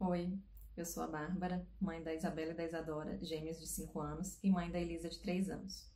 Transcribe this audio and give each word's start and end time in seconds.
Oi, 0.00 0.38
eu 0.76 0.86
sou 0.86 1.02
a 1.02 1.08
Bárbara, 1.08 1.66
mãe 1.80 2.00
da 2.00 2.14
Isabela 2.14 2.52
e 2.52 2.54
da 2.54 2.64
Isadora, 2.64 3.18
gêmeas 3.20 3.58
de 3.58 3.66
5 3.66 3.98
anos, 3.98 4.38
e 4.44 4.48
mãe 4.48 4.70
da 4.70 4.78
Elisa 4.78 5.08
de 5.08 5.18
3 5.18 5.50
anos. 5.50 5.90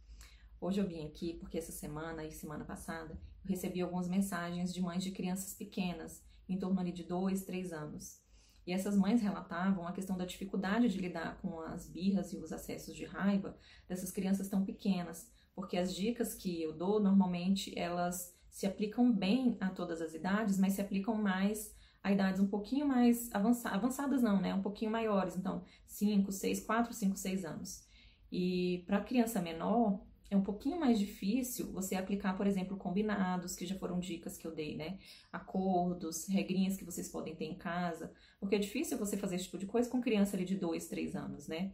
Hoje 0.60 0.80
eu 0.80 0.88
vim 0.88 1.06
aqui 1.06 1.34
porque 1.34 1.56
essa 1.56 1.70
semana 1.70 2.24
e 2.24 2.32
semana 2.32 2.64
passada 2.64 3.16
eu 3.44 3.48
recebi 3.48 3.80
algumas 3.80 4.08
mensagens 4.08 4.74
de 4.74 4.82
mães 4.82 5.04
de 5.04 5.12
crianças 5.12 5.54
pequenas, 5.54 6.20
em 6.48 6.58
torno 6.58 6.80
ali 6.80 6.90
de 6.90 7.04
2, 7.04 7.44
3 7.44 7.72
anos. 7.72 8.20
E 8.66 8.72
essas 8.72 8.96
mães 8.96 9.22
relatavam 9.22 9.86
a 9.86 9.92
questão 9.92 10.16
da 10.16 10.24
dificuldade 10.24 10.88
de 10.88 10.98
lidar 10.98 11.40
com 11.40 11.60
as 11.60 11.88
birras 11.88 12.32
e 12.32 12.38
os 12.38 12.52
acessos 12.52 12.96
de 12.96 13.04
raiva 13.04 13.56
dessas 13.88 14.10
crianças 14.10 14.48
tão 14.48 14.64
pequenas, 14.64 15.30
porque 15.54 15.78
as 15.78 15.94
dicas 15.94 16.34
que 16.34 16.60
eu 16.60 16.72
dou 16.72 16.98
normalmente 16.98 17.72
elas 17.78 18.36
se 18.50 18.66
aplicam 18.66 19.12
bem 19.12 19.56
a 19.60 19.70
todas 19.70 20.02
as 20.02 20.12
idades, 20.12 20.58
mas 20.58 20.72
se 20.72 20.80
aplicam 20.80 21.14
mais 21.14 21.72
a 22.02 22.12
idades 22.12 22.40
um 22.40 22.48
pouquinho 22.48 22.86
mais 22.86 23.32
avançadas, 23.32 23.78
avançadas 23.78 24.22
não, 24.22 24.40
né? 24.40 24.54
Um 24.54 24.62
pouquinho 24.62 24.90
maiores, 24.90 25.36
então 25.36 25.62
5, 25.86 26.32
6, 26.32 26.60
4, 26.60 26.92
5, 26.92 27.16
6 27.16 27.44
anos. 27.44 27.86
E 28.30 28.82
para 28.86 29.00
criança 29.00 29.40
menor, 29.40 30.00
é 30.30 30.36
um 30.36 30.42
pouquinho 30.42 30.80
mais 30.80 30.98
difícil 30.98 31.70
você 31.72 31.94
aplicar, 31.94 32.36
por 32.36 32.46
exemplo, 32.46 32.76
combinados, 32.76 33.54
que 33.54 33.66
já 33.66 33.76
foram 33.76 34.00
dicas 34.00 34.38
que 34.38 34.46
eu 34.46 34.54
dei, 34.54 34.76
né? 34.76 34.98
Acordos, 35.30 36.26
regrinhas 36.26 36.76
que 36.76 36.84
vocês 36.84 37.08
podem 37.08 37.36
ter 37.36 37.44
em 37.44 37.54
casa, 37.54 38.10
porque 38.40 38.56
é 38.56 38.58
difícil 38.58 38.98
você 38.98 39.16
fazer 39.16 39.36
esse 39.36 39.44
tipo 39.44 39.58
de 39.58 39.66
coisa 39.66 39.90
com 39.90 40.00
criança 40.00 40.34
ali 40.36 40.46
de 40.46 40.56
2, 40.56 40.88
3 40.88 41.14
anos, 41.14 41.46
né? 41.46 41.72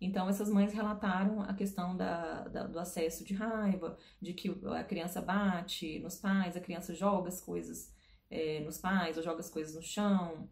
Então, 0.00 0.28
essas 0.28 0.50
mães 0.50 0.72
relataram 0.72 1.40
a 1.40 1.54
questão 1.54 1.96
da, 1.96 2.46
da, 2.48 2.66
do 2.66 2.78
acesso 2.78 3.24
de 3.24 3.32
raiva, 3.32 3.96
de 4.20 4.34
que 4.34 4.54
a 4.76 4.84
criança 4.84 5.22
bate 5.22 5.98
nos 6.00 6.16
pais, 6.16 6.56
a 6.56 6.60
criança 6.60 6.92
joga 6.92 7.28
as 7.28 7.40
coisas 7.40 7.90
é, 8.30 8.60
nos 8.60 8.78
pais 8.78 9.16
ou 9.16 9.22
joga 9.22 9.40
as 9.40 9.50
coisas 9.50 9.74
no 9.74 9.82
chão 9.82 10.48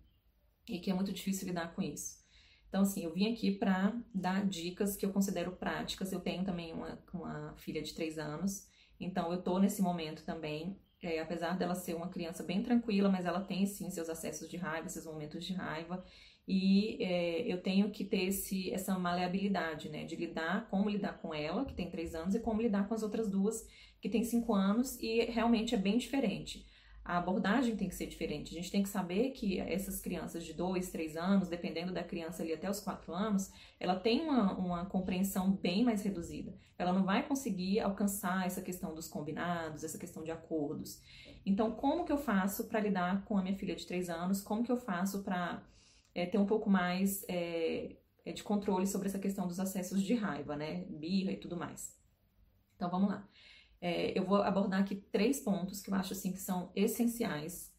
e 0.68 0.78
que 0.78 0.90
é 0.90 0.94
muito 0.94 1.12
difícil 1.12 1.48
lidar 1.48 1.74
com 1.74 1.82
isso. 1.82 2.22
Então, 2.68 2.82
assim, 2.82 3.04
eu 3.04 3.12
vim 3.12 3.30
aqui 3.30 3.50
para 3.50 3.94
dar 4.14 4.46
dicas 4.46 4.96
que 4.96 5.04
eu 5.04 5.12
considero 5.12 5.52
práticas. 5.52 6.10
Eu 6.10 6.20
tenho 6.20 6.42
também 6.42 6.72
uma, 6.72 6.98
uma 7.12 7.54
filha 7.58 7.82
de 7.82 7.92
3 7.92 8.18
anos, 8.18 8.66
então 8.98 9.30
eu 9.30 9.42
tô 9.42 9.58
nesse 9.58 9.82
momento 9.82 10.24
também. 10.24 10.80
É, 11.02 11.18
apesar 11.20 11.58
dela 11.58 11.74
ser 11.74 11.94
uma 11.94 12.08
criança 12.08 12.44
bem 12.44 12.62
tranquila, 12.62 13.10
mas 13.10 13.26
ela 13.26 13.40
tem 13.40 13.66
sim 13.66 13.90
seus 13.90 14.08
acessos 14.08 14.48
de 14.48 14.56
raiva, 14.56 14.88
seus 14.88 15.04
momentos 15.04 15.44
de 15.44 15.52
raiva, 15.52 16.02
e 16.46 16.96
é, 17.02 17.40
eu 17.52 17.60
tenho 17.60 17.90
que 17.90 18.04
ter 18.04 18.26
esse, 18.26 18.72
essa 18.72 18.96
maleabilidade, 18.96 19.88
né, 19.88 20.04
de 20.04 20.14
lidar, 20.14 20.68
como 20.70 20.88
lidar 20.88 21.18
com 21.18 21.34
ela, 21.34 21.64
que 21.64 21.74
tem 21.74 21.90
3 21.90 22.14
anos, 22.14 22.34
e 22.36 22.40
como 22.40 22.62
lidar 22.62 22.86
com 22.86 22.94
as 22.94 23.02
outras 23.02 23.28
duas, 23.28 23.66
que 24.00 24.08
tem 24.08 24.22
5 24.22 24.54
anos, 24.54 24.96
e 25.00 25.24
realmente 25.24 25.74
é 25.74 25.78
bem 25.78 25.98
diferente 25.98 26.64
a 27.04 27.18
abordagem 27.18 27.76
tem 27.76 27.88
que 27.88 27.94
ser 27.94 28.06
diferente. 28.06 28.52
A 28.52 28.54
gente 28.54 28.70
tem 28.70 28.82
que 28.82 28.88
saber 28.88 29.30
que 29.30 29.58
essas 29.58 30.00
crianças 30.00 30.44
de 30.44 30.52
2, 30.52 30.90
3 30.90 31.16
anos, 31.16 31.48
dependendo 31.48 31.92
da 31.92 32.04
criança 32.04 32.42
ali 32.42 32.52
até 32.52 32.70
os 32.70 32.80
4 32.80 33.12
anos, 33.12 33.52
ela 33.80 33.96
tem 33.98 34.20
uma, 34.20 34.52
uma 34.56 34.86
compreensão 34.86 35.50
bem 35.50 35.84
mais 35.84 36.02
reduzida. 36.04 36.54
Ela 36.78 36.92
não 36.92 37.04
vai 37.04 37.26
conseguir 37.26 37.80
alcançar 37.80 38.46
essa 38.46 38.62
questão 38.62 38.94
dos 38.94 39.08
combinados, 39.08 39.82
essa 39.82 39.98
questão 39.98 40.22
de 40.22 40.30
acordos. 40.30 41.02
Então, 41.44 41.72
como 41.72 42.04
que 42.04 42.12
eu 42.12 42.18
faço 42.18 42.68
para 42.68 42.78
lidar 42.78 43.24
com 43.24 43.36
a 43.36 43.42
minha 43.42 43.56
filha 43.56 43.74
de 43.74 43.84
3 43.84 44.08
anos? 44.08 44.40
Como 44.40 44.62
que 44.62 44.70
eu 44.70 44.76
faço 44.76 45.24
para 45.24 45.60
é, 46.14 46.24
ter 46.24 46.38
um 46.38 46.46
pouco 46.46 46.70
mais 46.70 47.24
é, 47.28 47.96
de 48.32 48.44
controle 48.44 48.86
sobre 48.86 49.08
essa 49.08 49.18
questão 49.18 49.48
dos 49.48 49.58
acessos 49.58 50.00
de 50.02 50.14
raiva, 50.14 50.54
né? 50.54 50.84
Birra 50.88 51.32
e 51.32 51.36
tudo 51.36 51.56
mais. 51.56 52.00
Então, 52.76 52.88
vamos 52.88 53.08
lá. 53.08 53.28
É, 53.82 54.16
eu 54.16 54.24
vou 54.24 54.36
abordar 54.36 54.80
aqui 54.80 54.94
três 54.94 55.40
pontos 55.40 55.82
que 55.82 55.90
eu 55.90 55.94
acho 55.96 56.12
assim 56.12 56.32
que 56.32 56.38
são 56.38 56.70
essenciais 56.74 57.74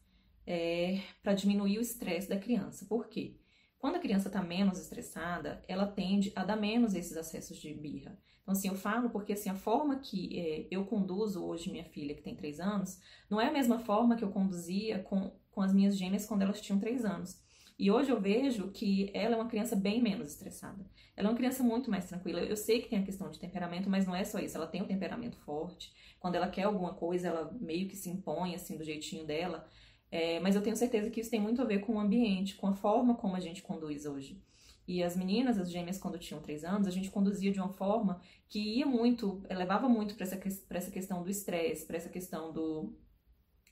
é, 0.46 1.00
para 1.22 1.32
diminuir 1.32 1.78
o 1.78 1.80
estresse 1.80 2.28
da 2.28 2.38
criança. 2.38 2.84
Por 2.84 3.08
quê? 3.08 3.38
Quando 3.78 3.96
a 3.96 3.98
criança 3.98 4.28
está 4.28 4.42
menos 4.42 4.78
estressada, 4.78 5.64
ela 5.66 5.86
tende 5.86 6.30
a 6.36 6.44
dar 6.44 6.56
menos 6.56 6.94
esses 6.94 7.16
acessos 7.16 7.56
de 7.56 7.72
birra. 7.72 8.18
Então, 8.42 8.52
assim, 8.52 8.68
eu 8.68 8.74
falo 8.74 9.08
porque 9.08 9.32
assim, 9.32 9.48
a 9.48 9.54
forma 9.54 9.98
que 9.98 10.38
é, 10.38 10.68
eu 10.70 10.84
conduzo 10.84 11.42
hoje 11.42 11.72
minha 11.72 11.84
filha, 11.84 12.14
que 12.14 12.22
tem 12.22 12.36
três 12.36 12.60
anos, 12.60 13.00
não 13.30 13.40
é 13.40 13.48
a 13.48 13.52
mesma 13.52 13.78
forma 13.78 14.14
que 14.14 14.24
eu 14.24 14.30
conduzia 14.30 14.98
com, 14.98 15.34
com 15.50 15.62
as 15.62 15.72
minhas 15.72 15.96
gêmeas 15.96 16.26
quando 16.26 16.42
elas 16.42 16.60
tinham 16.60 16.78
três 16.78 17.02
anos. 17.06 17.42
E 17.76 17.90
hoje 17.90 18.10
eu 18.10 18.20
vejo 18.20 18.70
que 18.70 19.10
ela 19.12 19.34
é 19.34 19.36
uma 19.36 19.48
criança 19.48 19.74
bem 19.74 20.00
menos 20.00 20.28
estressada. 20.28 20.84
Ela 21.16 21.28
é 21.28 21.30
uma 21.30 21.36
criança 21.36 21.62
muito 21.62 21.90
mais 21.90 22.06
tranquila. 22.06 22.40
Eu 22.40 22.56
sei 22.56 22.80
que 22.80 22.88
tem 22.88 23.00
a 23.00 23.04
questão 23.04 23.30
de 23.30 23.38
temperamento, 23.38 23.90
mas 23.90 24.06
não 24.06 24.14
é 24.14 24.22
só 24.22 24.38
isso. 24.38 24.56
Ela 24.56 24.66
tem 24.66 24.82
um 24.82 24.86
temperamento 24.86 25.36
forte. 25.38 25.92
Quando 26.20 26.36
ela 26.36 26.48
quer 26.48 26.64
alguma 26.64 26.94
coisa, 26.94 27.28
ela 27.28 27.52
meio 27.60 27.88
que 27.88 27.96
se 27.96 28.08
impõe 28.08 28.54
assim 28.54 28.76
do 28.76 28.84
jeitinho 28.84 29.26
dela. 29.26 29.68
É, 30.10 30.38
mas 30.38 30.54
eu 30.54 30.62
tenho 30.62 30.76
certeza 30.76 31.10
que 31.10 31.20
isso 31.20 31.30
tem 31.30 31.40
muito 31.40 31.60
a 31.60 31.64
ver 31.64 31.80
com 31.80 31.94
o 31.94 32.00
ambiente, 32.00 32.54
com 32.54 32.68
a 32.68 32.72
forma 32.74 33.16
como 33.16 33.34
a 33.34 33.40
gente 33.40 33.62
conduz 33.62 34.06
hoje. 34.06 34.40
E 34.86 35.02
as 35.02 35.16
meninas, 35.16 35.58
as 35.58 35.70
gêmeas, 35.70 35.98
quando 35.98 36.18
tinham 36.18 36.40
três 36.40 36.62
anos, 36.62 36.86
a 36.86 36.90
gente 36.90 37.10
conduzia 37.10 37.50
de 37.50 37.58
uma 37.58 37.70
forma 37.70 38.20
que 38.48 38.78
ia 38.78 38.86
muito, 38.86 39.42
levava 39.50 39.88
muito 39.88 40.14
para 40.14 40.24
essa, 40.24 40.40
essa 40.70 40.90
questão 40.90 41.22
do 41.22 41.30
estresse, 41.30 41.86
para 41.86 41.96
essa 41.96 42.10
questão 42.10 42.52
do, 42.52 42.94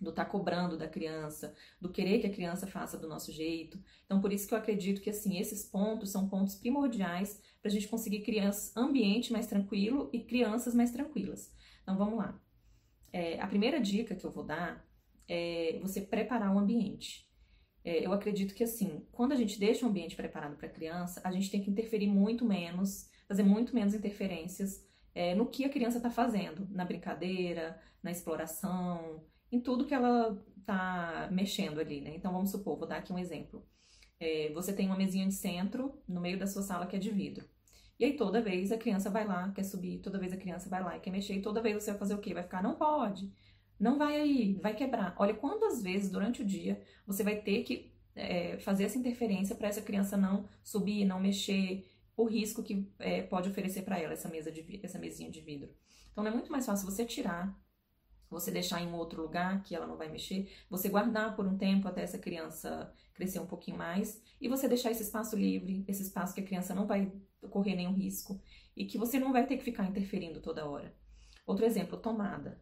do 0.03 0.11
estar 0.11 0.25
tá 0.25 0.31
cobrando 0.31 0.77
da 0.77 0.89
criança, 0.89 1.55
do 1.81 1.89
querer 1.89 2.21
que 2.21 2.27
a 2.27 2.33
criança 2.33 2.67
faça 2.67 2.99
do 2.99 3.09
nosso 3.09 3.33
jeito. 3.33 3.83
Então, 4.05 4.21
por 4.21 4.33
isso 4.33 4.49
que 4.49 4.55
eu 4.55 4.59
acredito 4.59 5.01
que 5.01 5.11
assim 5.11 5.39
esses 5.39 5.65
pontos 5.65 6.11
são 6.11 6.29
pontos 6.29 6.55
primordiais 6.55 7.41
para 7.61 7.71
a 7.71 7.73
gente 7.73 7.89
conseguir 7.89 8.21
crianças, 8.21 8.77
ambiente 8.77 9.33
mais 9.33 9.47
tranquilo 9.47 10.11
e 10.13 10.21
crianças 10.21 10.75
mais 10.75 10.91
tranquilas. 10.91 11.55
Então, 11.83 11.97
vamos 11.97 12.19
lá. 12.19 12.41
É, 13.13 13.41
a 13.41 13.47
primeira 13.47 13.81
dica 13.81 14.15
que 14.15 14.25
eu 14.25 14.31
vou 14.31 14.45
dar 14.45 14.85
é 15.29 15.79
você 15.81 16.01
preparar 16.01 16.55
o 16.55 16.59
ambiente. 16.59 17.31
É, 17.85 18.05
eu 18.07 18.13
acredito 18.13 18.55
que 18.55 18.65
assim, 18.65 19.07
quando 19.11 19.33
a 19.33 19.37
gente 19.37 19.59
deixa 19.59 19.85
o 19.85 19.89
ambiente 19.89 20.15
preparado 20.17 20.57
para 20.57 20.67
a 20.67 20.71
criança, 20.71 21.21
a 21.25 21.33
gente 21.33 21.51
tem 21.51 21.61
que 21.61 21.71
interferir 21.71 22.07
muito 22.07 22.45
menos, 22.45 23.09
fazer 23.27 23.43
muito 23.43 23.75
menos 23.75 23.95
interferências 23.95 24.87
é, 25.15 25.35
no 25.35 25.47
que 25.47 25.65
a 25.65 25.69
criança 25.69 25.99
está 25.99 26.11
fazendo, 26.11 26.67
na 26.71 26.85
brincadeira, 26.85 27.81
na 28.03 28.11
exploração, 28.11 29.25
em 29.53 29.61
tudo 29.61 29.85
que 29.87 29.95
ela 29.95 30.37
tá 30.65 31.29
mexendo 31.31 31.79
ali, 31.79 32.01
né? 32.01 32.15
Então 32.17 32.33
vamos 32.33 32.51
supor, 32.51 32.79
vou 32.79 32.89
dar 32.89 32.97
aqui 32.97 33.13
um 33.13 33.19
exemplo. 33.19 33.65
É, 34.19 34.51
você 34.53 34.73
tem 34.73 34.87
uma 34.87 34.97
mesinha 34.97 35.27
de 35.27 35.35
centro 35.35 36.01
no 36.09 36.21
meio 36.21 36.39
da 36.39 36.47
sua 36.47 36.63
sala 36.63 36.87
que 36.87 36.97
é 36.97 36.99
de 36.99 37.11
vidro. 37.11 37.47
E 37.99 38.05
aí 38.05 38.17
toda 38.17 38.41
vez 38.41 38.73
a 38.73 38.79
criança 38.79 39.11
vai 39.11 39.27
lá, 39.27 39.53
quer 39.53 39.65
subir, 39.65 39.99
toda 39.99 40.19
vez 40.19 40.33
a 40.33 40.37
criança 40.37 40.69
vai 40.69 40.83
lá 40.83 40.97
e 40.97 41.01
quer 41.01 41.11
mexer, 41.11 41.35
e 41.35 41.43
toda 41.43 41.61
vez 41.61 41.83
você 41.83 41.91
vai 41.91 41.99
fazer 41.99 42.15
o 42.15 42.19
quê? 42.19 42.33
Vai 42.33 42.43
ficar, 42.43 42.63
não 42.63 42.75
pode, 42.75 43.31
não 43.79 43.99
vai 43.99 44.21
aí, 44.21 44.55
vai 44.55 44.75
quebrar. 44.75 45.15
Olha 45.19 45.35
quantas 45.35 45.83
vezes 45.83 46.11
durante 46.11 46.43
o 46.43 46.45
dia 46.45 46.81
você 47.07 47.23
vai 47.23 47.37
ter 47.37 47.63
que 47.65 47.93
é, 48.15 48.59
fazer 48.59 48.85
essa 48.85 48.99
interferência 48.99 49.55
para 49.55 49.69
essa 49.69 49.83
criança 49.83 50.17
não 50.17 50.49
subir, 50.63 51.05
não 51.05 51.21
mexer, 51.21 51.85
o 52.17 52.25
risco 52.25 52.63
que 52.63 52.91
é, 52.99 53.23
pode 53.23 53.49
oferecer 53.49 53.83
para 53.83 53.99
ela 53.99 54.13
essa 54.13 54.29
mesa 54.29 54.51
de 54.51 54.81
essa 54.83 54.99
mesinha 54.99 55.31
de 55.31 55.41
vidro. 55.41 55.71
Então 56.13 56.27
é 56.27 56.31
muito 56.31 56.53
mais 56.53 56.67
fácil 56.67 56.91
você 56.91 57.05
tirar 57.05 57.59
você 58.33 58.51
deixar 58.51 58.81
em 58.81 58.93
outro 58.93 59.23
lugar 59.23 59.63
que 59.63 59.75
ela 59.75 59.87
não 59.87 59.97
vai 59.97 60.09
mexer, 60.09 60.51
você 60.69 60.89
guardar 60.89 61.37
por 61.37 61.47
um 61.47 61.57
tempo 61.57 61.87
até 61.87 62.03
essa 62.03 62.19
criança 62.19 62.93
crescer 63.15 63.39
um 63.39 63.47
pouquinho 63.47 63.77
mais 63.77 64.21
e 64.41 64.49
você 64.49 64.67
deixar 64.67 64.91
esse 64.91 65.03
espaço 65.03 65.37
livre, 65.37 65.85
esse 65.87 66.03
espaço 66.03 66.35
que 66.35 66.41
a 66.41 66.45
criança 66.45 66.75
não 66.75 66.87
vai 66.87 67.13
correr 67.51 67.77
nenhum 67.77 67.93
risco 67.93 68.41
e 68.77 68.85
que 68.87 68.99
você 68.99 69.19
não 69.19 69.33
vai 69.33 69.47
ter 69.47 69.57
que 69.57 69.65
ficar 69.65 69.85
interferindo 69.85 70.41
toda 70.41 70.67
hora. 70.67 70.95
Outro 71.47 71.65
exemplo, 71.65 71.99
tomada. 71.99 72.61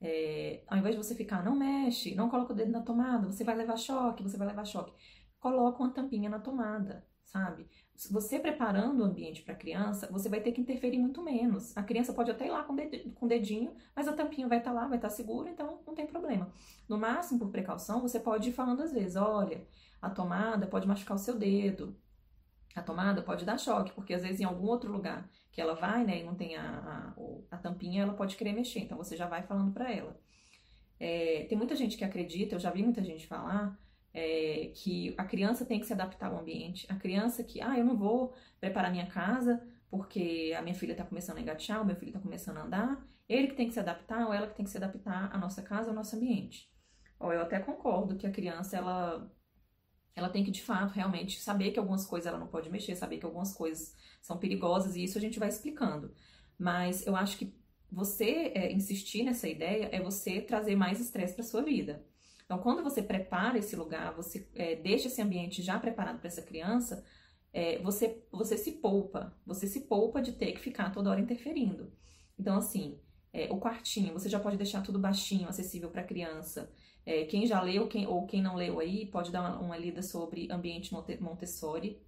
É, 0.00 0.62
ao 0.68 0.78
invés 0.78 0.94
de 0.94 1.02
você 1.02 1.14
ficar, 1.14 1.44
não 1.44 1.56
mexe, 1.56 2.14
não 2.14 2.30
coloca 2.30 2.52
o 2.52 2.56
dedo 2.56 2.70
na 2.70 2.82
tomada, 2.82 3.26
você 3.26 3.42
vai 3.42 3.56
levar 3.56 3.76
choque, 3.76 4.22
você 4.22 4.36
vai 4.36 4.46
levar 4.46 4.64
choque. 4.64 4.92
Coloca 5.40 5.82
uma 5.82 5.90
tampinha 5.92 6.30
na 6.30 6.38
tomada, 6.38 7.04
sabe? 7.30 7.66
Você 8.10 8.38
preparando 8.38 9.00
o 9.00 9.04
ambiente 9.04 9.42
para 9.42 9.54
a 9.54 9.56
criança, 9.56 10.08
você 10.10 10.28
vai 10.28 10.40
ter 10.40 10.52
que 10.52 10.60
interferir 10.60 10.98
muito 10.98 11.22
menos. 11.22 11.76
A 11.76 11.82
criança 11.82 12.12
pode 12.12 12.30
até 12.30 12.46
ir 12.46 12.50
lá 12.50 12.62
com 12.62 12.74
o 12.74 13.28
dedinho, 13.28 13.74
mas 13.94 14.08
a 14.08 14.12
tampinha 14.12 14.48
vai 14.48 14.58
estar 14.58 14.70
tá 14.70 14.80
lá, 14.80 14.86
vai 14.86 14.98
estar 14.98 15.08
tá 15.08 15.14
segura, 15.14 15.50
então 15.50 15.80
não 15.86 15.94
tem 15.94 16.06
problema. 16.06 16.50
No 16.88 16.96
máximo, 16.96 17.38
por 17.38 17.50
precaução, 17.50 18.00
você 18.00 18.18
pode 18.18 18.48
ir 18.50 18.52
falando 18.52 18.82
às 18.82 18.92
vezes: 18.92 19.16
olha, 19.16 19.66
a 20.00 20.08
tomada 20.08 20.66
pode 20.66 20.86
machucar 20.86 21.16
o 21.16 21.20
seu 21.20 21.36
dedo, 21.36 21.96
a 22.74 22.82
tomada 22.82 23.20
pode 23.20 23.44
dar 23.44 23.58
choque, 23.58 23.92
porque 23.92 24.14
às 24.14 24.22
vezes 24.22 24.40
em 24.40 24.44
algum 24.44 24.66
outro 24.66 24.90
lugar 24.90 25.28
que 25.52 25.60
ela 25.60 25.74
vai, 25.74 26.04
né, 26.04 26.20
e 26.20 26.24
não 26.24 26.34
tem 26.34 26.56
a, 26.56 27.14
a, 27.50 27.56
a 27.56 27.58
tampinha, 27.58 28.02
ela 28.04 28.14
pode 28.14 28.36
querer 28.36 28.52
mexer, 28.52 28.80
então 28.80 28.96
você 28.96 29.16
já 29.16 29.26
vai 29.26 29.42
falando 29.42 29.72
para 29.72 29.92
ela. 29.92 30.16
É, 31.00 31.46
tem 31.48 31.58
muita 31.58 31.76
gente 31.76 31.96
que 31.96 32.04
acredita, 32.04 32.54
eu 32.54 32.60
já 32.60 32.70
vi 32.70 32.82
muita 32.82 33.02
gente 33.02 33.26
falar 33.26 33.76
é, 34.18 34.72
que 34.74 35.14
a 35.16 35.24
criança 35.24 35.64
tem 35.64 35.78
que 35.78 35.86
se 35.86 35.92
adaptar 35.92 36.26
ao 36.32 36.40
ambiente. 36.40 36.86
A 36.88 36.96
criança 36.96 37.44
que, 37.44 37.60
ah, 37.60 37.78
eu 37.78 37.84
não 37.84 37.96
vou 37.96 38.34
preparar 38.60 38.90
minha 38.90 39.06
casa 39.06 39.62
porque 39.90 40.54
a 40.58 40.60
minha 40.60 40.74
filha 40.74 40.92
está 40.92 41.04
começando 41.04 41.38
a 41.38 41.40
engatear, 41.40 41.80
o 41.80 41.84
meu 41.84 41.96
filho 41.96 42.10
está 42.10 42.20
começando 42.20 42.58
a 42.58 42.62
andar, 42.62 43.06
ele 43.28 43.46
que 43.46 43.54
tem 43.54 43.68
que 43.68 43.72
se 43.72 43.80
adaptar 43.80 44.26
ou 44.26 44.34
ela 44.34 44.46
que 44.46 44.56
tem 44.56 44.64
que 44.64 44.70
se 44.70 44.76
adaptar 44.76 45.34
à 45.34 45.38
nossa 45.38 45.62
casa, 45.62 45.90
ao 45.90 45.94
nosso 45.94 46.16
ambiente. 46.16 46.70
Ou 47.18 47.32
eu 47.32 47.40
até 47.40 47.58
concordo 47.58 48.16
que 48.16 48.26
a 48.26 48.30
criança, 48.30 48.76
ela, 48.76 49.30
ela 50.14 50.28
tem 50.28 50.44
que, 50.44 50.50
de 50.50 50.62
fato, 50.62 50.92
realmente 50.92 51.40
saber 51.40 51.70
que 51.70 51.78
algumas 51.78 52.04
coisas 52.04 52.26
ela 52.26 52.38
não 52.38 52.48
pode 52.48 52.68
mexer, 52.68 52.96
saber 52.96 53.18
que 53.18 53.24
algumas 53.24 53.54
coisas 53.54 53.96
são 54.20 54.36
perigosas, 54.36 54.94
e 54.96 55.04
isso 55.04 55.16
a 55.16 55.20
gente 55.20 55.38
vai 55.38 55.48
explicando. 55.48 56.12
Mas 56.58 57.06
eu 57.06 57.16
acho 57.16 57.38
que 57.38 57.54
você 57.90 58.52
é, 58.54 58.72
insistir 58.72 59.22
nessa 59.22 59.48
ideia 59.48 59.88
é 59.92 60.00
você 60.00 60.40
trazer 60.40 60.76
mais 60.76 61.00
estresse 61.00 61.34
para 61.34 61.44
sua 61.44 61.62
vida. 61.62 62.04
Então, 62.48 62.56
quando 62.60 62.82
você 62.82 63.02
prepara 63.02 63.58
esse 63.58 63.76
lugar, 63.76 64.14
você 64.14 64.48
é, 64.54 64.74
deixa 64.74 65.08
esse 65.08 65.20
ambiente 65.20 65.60
já 65.62 65.78
preparado 65.78 66.18
para 66.18 66.28
essa 66.28 66.40
criança, 66.40 67.04
é, 67.52 67.78
você, 67.80 68.24
você 68.32 68.56
se 68.56 68.72
poupa, 68.72 69.36
você 69.44 69.66
se 69.66 69.82
poupa 69.82 70.22
de 70.22 70.32
ter 70.32 70.52
que 70.52 70.60
ficar 70.60 70.90
toda 70.90 71.10
hora 71.10 71.20
interferindo. 71.20 71.92
Então, 72.38 72.56
assim, 72.56 72.98
é, 73.34 73.52
o 73.52 73.60
quartinho, 73.60 74.14
você 74.14 74.30
já 74.30 74.40
pode 74.40 74.56
deixar 74.56 74.80
tudo 74.80 74.98
baixinho, 74.98 75.46
acessível 75.46 75.90
para 75.90 76.00
a 76.00 76.06
criança. 76.06 76.72
É, 77.04 77.26
quem 77.26 77.46
já 77.46 77.60
leu 77.60 77.86
quem, 77.86 78.06
ou 78.06 78.26
quem 78.26 78.40
não 78.40 78.56
leu 78.56 78.80
aí, 78.80 79.04
pode 79.04 79.30
dar 79.30 79.42
uma, 79.42 79.58
uma 79.60 79.76
lida 79.76 80.00
sobre 80.00 80.50
ambiente 80.50 80.90
Montessori. 81.20 82.00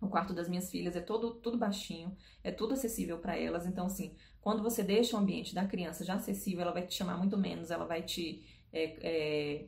O 0.00 0.08
quarto 0.08 0.34
das 0.34 0.48
minhas 0.48 0.72
filhas 0.72 0.96
é 0.96 1.00
todo 1.00 1.34
tudo 1.34 1.56
baixinho, 1.56 2.16
é 2.42 2.50
tudo 2.50 2.74
acessível 2.74 3.18
para 3.18 3.36
elas. 3.36 3.64
Então, 3.64 3.86
assim, 3.86 4.16
quando 4.40 4.60
você 4.60 4.82
deixa 4.82 5.16
o 5.16 5.20
ambiente 5.20 5.54
da 5.54 5.66
criança 5.66 6.04
já 6.04 6.14
acessível, 6.14 6.62
ela 6.62 6.72
vai 6.72 6.84
te 6.84 6.94
chamar 6.94 7.16
muito 7.16 7.38
menos, 7.38 7.70
ela 7.70 7.84
vai 7.84 8.02
te 8.02 8.44
é, 8.72 8.98
é, 9.02 9.66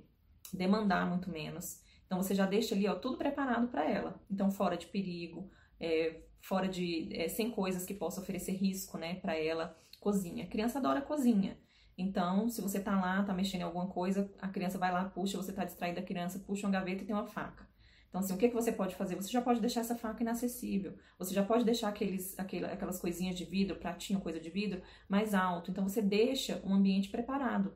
demandar 0.52 1.08
muito 1.08 1.30
menos. 1.30 1.80
Então, 2.06 2.20
você 2.20 2.34
já 2.34 2.46
deixa 2.46 2.74
ali 2.74 2.88
ó, 2.88 2.94
tudo 2.94 3.16
preparado 3.16 3.68
para 3.68 3.88
ela. 3.88 4.20
Então, 4.30 4.50
fora 4.50 4.76
de 4.76 4.86
perigo, 4.86 5.48
é, 5.78 6.22
fora 6.40 6.68
de. 6.68 7.08
É, 7.12 7.28
sem 7.28 7.50
coisas 7.50 7.86
que 7.86 7.94
possam 7.94 8.22
oferecer 8.22 8.52
risco 8.52 8.98
né, 8.98 9.14
para 9.14 9.36
ela. 9.36 9.76
Cozinha. 10.00 10.44
A 10.44 10.48
criança 10.48 10.78
adora 10.78 11.02
cozinha. 11.02 11.58
Então, 11.96 12.48
se 12.48 12.62
você 12.62 12.80
tá 12.80 12.98
lá, 12.98 13.22
tá 13.22 13.34
mexendo 13.34 13.60
em 13.60 13.64
alguma 13.64 13.86
coisa, 13.86 14.32
a 14.40 14.48
criança 14.48 14.78
vai 14.78 14.90
lá, 14.90 15.04
puxa, 15.04 15.36
você 15.36 15.52
tá 15.52 15.64
distraída, 15.64 16.00
a 16.00 16.02
criança 16.04 16.38
puxa 16.38 16.66
uma 16.66 16.72
gaveta 16.72 17.02
e 17.02 17.06
tem 17.06 17.14
uma 17.14 17.26
faca. 17.26 17.68
Então, 18.08 18.20
assim, 18.20 18.34
o 18.34 18.38
que, 18.38 18.48
que 18.48 18.54
você 18.54 18.72
pode 18.72 18.96
fazer? 18.96 19.14
Você 19.14 19.30
já 19.30 19.42
pode 19.42 19.60
deixar 19.60 19.82
essa 19.82 19.94
faca 19.94 20.22
inacessível. 20.22 20.96
Você 21.18 21.34
já 21.34 21.44
pode 21.44 21.64
deixar 21.64 21.90
aqueles, 21.90 22.36
aquelas 22.38 22.98
coisinhas 22.98 23.36
de 23.36 23.44
vidro, 23.44 23.76
pratinho, 23.76 24.20
coisa 24.20 24.40
de 24.40 24.50
vidro, 24.50 24.82
mais 25.08 25.34
alto. 25.34 25.70
Então, 25.70 25.86
você 25.86 26.02
deixa 26.02 26.60
um 26.64 26.74
ambiente 26.74 27.10
preparado 27.10 27.72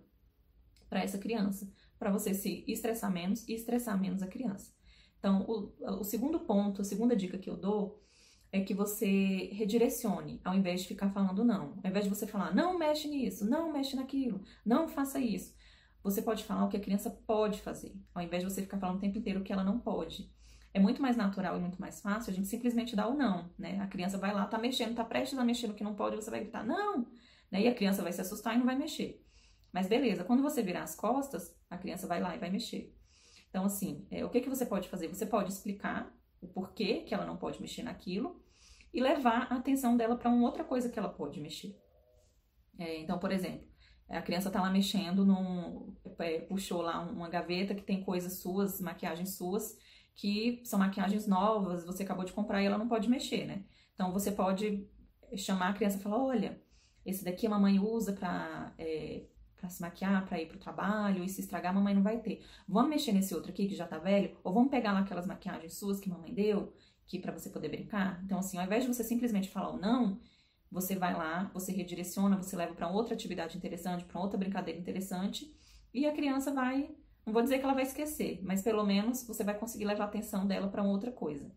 para 0.94 1.02
essa 1.02 1.19
criança, 1.19 1.69
para 1.99 2.12
você 2.12 2.32
se 2.32 2.64
estressar 2.69 3.12
menos 3.12 3.44
e 3.49 3.55
estressar 3.55 4.00
menos 4.00 4.23
a 4.23 4.29
criança. 4.29 4.73
Então, 5.19 5.44
o, 5.49 5.73
o 5.99 6.05
segundo 6.05 6.38
ponto, 6.38 6.82
a 6.82 6.85
segunda 6.85 7.17
dica 7.17 7.37
que 7.37 7.50
eu 7.50 7.56
dou 7.56 8.00
é 8.52 8.61
que 8.61 8.73
você 8.73 9.50
redirecione, 9.52 10.41
ao 10.44 10.55
invés 10.55 10.82
de 10.82 10.87
ficar 10.87 11.11
falando 11.11 11.44
não. 11.44 11.81
Ao 11.82 11.91
invés 11.91 12.05
de 12.05 12.11
você 12.11 12.29
falar, 12.29 12.55
não 12.55 12.79
mexe 12.79 13.08
nisso, 13.08 13.44
não 13.44 13.73
mexe 13.73 13.96
naquilo, 13.96 14.41
não 14.64 14.87
faça 14.87 15.19
isso. 15.19 15.52
Você 16.05 16.23
pode 16.23 16.44
falar 16.44 16.64
o 16.64 16.69
que 16.69 16.76
a 16.76 16.81
criança 16.81 17.11
pode 17.11 17.61
fazer, 17.61 17.93
ao 18.14 18.23
invés 18.23 18.44
de 18.44 18.49
você 18.49 18.62
ficar 18.62 18.79
falando 18.79 18.99
o 18.99 19.00
tempo 19.00 19.19
inteiro 19.19 19.41
o 19.41 19.43
que 19.43 19.52
ela 19.52 19.64
não 19.64 19.81
pode. 19.81 20.31
É 20.73 20.79
muito 20.79 21.02
mais 21.02 21.17
natural 21.17 21.56
e 21.56 21.61
muito 21.61 21.81
mais 21.81 22.00
fácil 22.00 22.31
a 22.31 22.35
gente 22.35 22.46
simplesmente 22.46 22.94
dar 22.94 23.08
o 23.08 23.17
não, 23.17 23.50
né? 23.58 23.81
A 23.81 23.88
criança 23.88 24.17
vai 24.17 24.32
lá, 24.32 24.46
tá 24.46 24.58
mexendo, 24.58 24.94
tá 24.94 25.05
prestes 25.05 25.37
a 25.37 25.44
mexer 25.44 25.67
no 25.67 25.75
que 25.75 25.82
não 25.82 25.96
pode, 25.96 26.14
você 26.14 26.31
vai 26.31 26.41
gritar 26.41 26.64
não, 26.64 27.08
né? 27.50 27.62
E 27.62 27.67
a 27.67 27.75
criança 27.75 28.00
vai 28.00 28.12
se 28.12 28.20
assustar 28.20 28.55
e 28.55 28.58
não 28.58 28.67
vai 28.67 28.76
mexer. 28.76 29.24
Mas 29.75 29.88
beleza, 29.88 30.23
quando 30.23 30.41
você 30.41 30.62
virar 30.62 30.85
as 30.85 30.94
costas, 30.94 31.53
a 31.69 31.76
criança 31.76 32.06
vai 32.06 32.21
lá 32.21 32.37
e 32.37 32.38
vai 32.38 32.49
mexer. 32.49 32.97
Então, 33.50 33.65
assim, 33.65 34.06
é, 34.09 34.25
o 34.25 34.31
que, 34.31 34.41
que 34.41 34.49
você 34.49 34.65
pode 34.65 34.88
fazer? 34.88 35.09
Você 35.09 35.26
pode 35.26 35.53
explicar 35.53 36.17
o 36.41 36.47
porquê 36.47 37.00
que 37.00 37.12
ela 37.12 37.26
não 37.26 37.37
pode 37.37 37.61
mexer 37.61 37.82
naquilo 37.82 38.41
e 38.93 39.00
levar 39.00 39.53
a 39.53 39.56
atenção 39.56 39.97
dela 39.97 40.17
para 40.17 40.31
uma 40.31 40.47
outra 40.47 40.62
coisa 40.62 40.88
que 40.88 40.97
ela 40.97 41.09
pode 41.09 41.41
mexer. 41.41 41.76
É, 42.79 43.00
então, 43.00 43.19
por 43.19 43.32
exemplo, 43.32 43.67
a 44.09 44.23
criança 44.23 44.49
tá 44.49 44.62
lá 44.62 44.71
mexendo 44.71 45.25
num. 45.25 45.93
É, 46.20 46.38
puxou 46.43 46.81
lá 46.81 47.00
uma 47.00 47.29
gaveta 47.29 47.75
que 47.75 47.82
tem 47.82 48.00
coisas 48.05 48.35
suas, 48.35 48.81
maquiagens 48.81 49.37
suas, 49.37 49.77
que 50.15 50.62
são 50.65 50.79
maquiagens 50.79 51.27
novas, 51.27 51.85
você 51.85 52.05
acabou 52.05 52.25
de 52.25 52.32
comprar 52.32 52.62
e 52.62 52.67
ela 52.67 52.79
não 52.79 52.87
pode 52.87 53.11
mexer, 53.11 53.44
né? 53.44 53.65
Então 53.93 54.12
você 54.12 54.31
pode 54.31 54.88
chamar 55.37 55.70
a 55.70 55.75
criança 55.75 55.99
e 55.99 56.00
falar: 56.00 56.23
olha, 56.23 56.62
esse 57.05 57.25
daqui 57.25 57.44
a 57.44 57.50
mamãe 57.50 57.81
usa 57.81 58.12
pra, 58.12 58.73
é, 58.79 59.25
pra 59.64 59.70
se 59.70 59.81
maquiar, 59.81 60.26
pra 60.26 60.40
ir 60.40 60.46
pro 60.46 60.58
trabalho, 60.58 61.25
e 61.25 61.28
se 61.28 61.40
estragar 61.40 61.72
a 61.72 61.75
mamãe 61.75 61.94
não 61.94 62.02
vai 62.02 62.19
ter. 62.19 62.44
Vamos 62.69 62.90
mexer 62.90 63.12
nesse 63.12 63.34
outro 63.34 63.50
aqui 63.50 63.66
que 63.66 63.75
já 63.75 63.87
tá 63.87 63.99
velho? 63.99 64.37
Ou 64.44 64.52
vamos 64.52 64.70
pegar 64.70 64.93
lá 64.93 65.00
aquelas 65.00 65.26
maquiagens 65.26 65.75
suas 65.75 65.99
que 65.99 66.11
mamãe 66.11 66.32
deu, 66.34 66.72
que 67.06 67.19
para 67.19 67.32
você 67.32 67.49
poder 67.49 67.69
brincar? 67.69 68.22
Então, 68.25 68.38
assim, 68.38 68.58
ao 68.58 68.64
invés 68.64 68.84
de 68.84 68.93
você 68.93 69.02
simplesmente 69.02 69.49
falar 69.49 69.70
o 69.70 69.78
não, 69.78 70.20
você 70.70 70.96
vai 70.96 71.14
lá, 71.14 71.50
você 71.55 71.72
redireciona, 71.72 72.37
você 72.37 72.55
leva 72.56 72.75
para 72.75 72.88
outra 72.90 73.14
atividade 73.14 73.56
interessante, 73.56 74.05
para 74.05 74.20
outra 74.20 74.38
brincadeira 74.38 74.78
interessante, 74.78 75.56
e 75.93 76.06
a 76.06 76.12
criança 76.12 76.52
vai, 76.52 76.90
não 77.25 77.32
vou 77.32 77.43
dizer 77.43 77.58
que 77.58 77.64
ela 77.64 77.75
vai 77.75 77.84
esquecer, 77.84 78.40
mas 78.43 78.60
pelo 78.60 78.84
menos 78.84 79.26
você 79.26 79.43
vai 79.44 79.56
conseguir 79.56 79.87
levar 79.87 80.05
a 80.05 80.08
atenção 80.08 80.46
dela 80.46 80.69
para 80.69 80.82
outra 80.82 81.10
coisa. 81.12 81.50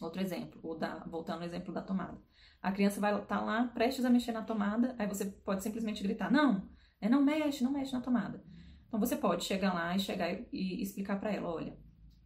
Outro 0.00 0.20
exemplo, 0.20 0.58
o 0.62 0.74
da, 0.74 0.98
voltando 1.04 1.42
ao 1.42 1.46
exemplo 1.46 1.72
da 1.72 1.80
tomada. 1.80 2.18
A 2.60 2.72
criança 2.72 3.00
vai 3.00 3.12
estar 3.12 3.38
tá 3.38 3.44
lá 3.44 3.68
prestes 3.68 4.04
a 4.04 4.10
mexer 4.10 4.32
na 4.32 4.42
tomada, 4.42 4.94
aí 4.98 5.06
você 5.06 5.26
pode 5.26 5.62
simplesmente 5.62 6.02
gritar: 6.02 6.32
"Não, 6.32 6.68
é 7.00 7.08
não 7.08 7.22
mexe, 7.22 7.64
não 7.64 7.72
mexe 7.72 7.92
na 7.92 8.00
tomada". 8.00 8.42
Então 8.86 9.00
você 9.00 9.16
pode 9.16 9.44
chegar 9.44 9.74
lá 9.74 9.94
e 9.96 10.00
chegar 10.00 10.32
e, 10.52 10.82
explicar 10.82 11.18
para 11.18 11.32
ela, 11.32 11.48
olha, 11.48 11.76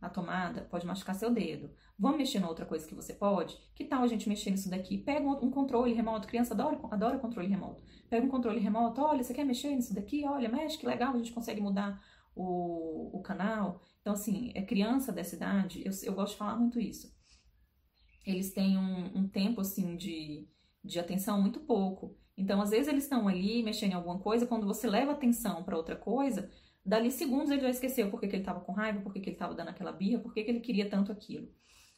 a 0.00 0.09
tomada 0.09 0.62
pode 0.62 0.87
machucar 0.87 1.15
seu 1.15 1.31
dedo. 1.31 1.70
Vamos 1.99 2.19
mexer 2.19 2.38
na 2.38 2.49
outra 2.49 2.65
coisa 2.65 2.87
que 2.87 2.94
você 2.94 3.12
pode? 3.12 3.56
Que 3.75 3.85
tal 3.85 4.03
a 4.03 4.06
gente 4.06 4.29
mexer 4.29 4.50
nisso 4.50 4.70
daqui? 4.70 4.99
Pega 4.99 5.26
um, 5.26 5.50
controle 5.50 5.93
remoto. 5.93 6.29
Criança 6.29 6.55
adora, 6.55 6.79
adora 6.91 7.19
controle 7.19 7.49
remoto. 7.49 7.82
Pega 8.09 8.25
um 8.25 8.29
controle 8.29 8.61
remoto. 8.61 9.00
Olha, 9.00 9.25
você 9.25 9.35
quer 9.35 9.44
mexer 9.44 9.75
nisso 9.75 9.94
daqui? 9.94 10.25
Olha, 10.25 10.49
mexe, 10.49 10.79
que 10.79 10.87
legal, 10.87 11.15
a 11.15 11.17
gente 11.17 11.32
consegue 11.32 11.61
mudar 11.61 12.00
o, 12.38 13.19
o 13.19 13.20
canal. 13.23 13.82
Então, 14.00 14.12
assim, 14.12 14.53
é 14.55 14.62
criança 14.62 15.11
dessa 15.11 15.35
idade, 15.35 15.82
eu, 15.85 15.93
eu 16.05 16.15
gosto 16.15 16.32
de 16.32 16.38
falar 16.38 16.56
muito 16.56 16.79
isso. 16.79 17.12
Eles 18.25 18.53
têm 18.53 18.79
um, 18.79 19.19
um 19.19 19.29
tempo, 19.29 19.61
assim, 19.61 19.97
de, 19.97 20.49
de 20.85 21.00
atenção 21.00 21.41
muito 21.41 21.61
pouco. 21.61 22.17
Então, 22.38 22.62
às 22.62 22.70
vezes, 22.70 22.88
eles 22.88 23.02
estão 23.02 23.29
ali 23.29 23.62
mexendo 23.62 23.93
em 23.93 23.94
alguma 23.94 24.19
coisa, 24.19 24.46
quando 24.46 24.67
você 24.67 24.88
leva 24.88 25.12
atenção 25.12 25.62
para 25.62 25.76
outra 25.76 25.96
coisa, 25.96 26.49
Dali 26.88 27.11
segundos 27.11 27.50
ele 27.50 27.61
já 27.61 27.69
esqueceu 27.69 28.11
por 28.11 28.19
que, 28.19 28.25
ele 28.25 28.38
estava 28.38 28.61
com 28.61 28.73
raiva, 28.73 29.02
por 29.02 29.12
que, 29.12 29.19
ele 29.19 29.32
estava 29.32 29.55
dando 29.55 29.69
aquela 29.69 29.93
birra, 29.93 30.23
por 30.23 30.32
que, 30.32 30.43
que 30.43 30.50
ele 30.50 30.61
queria 30.61 30.88
tanto 30.88 31.12
aquilo. 31.12 31.46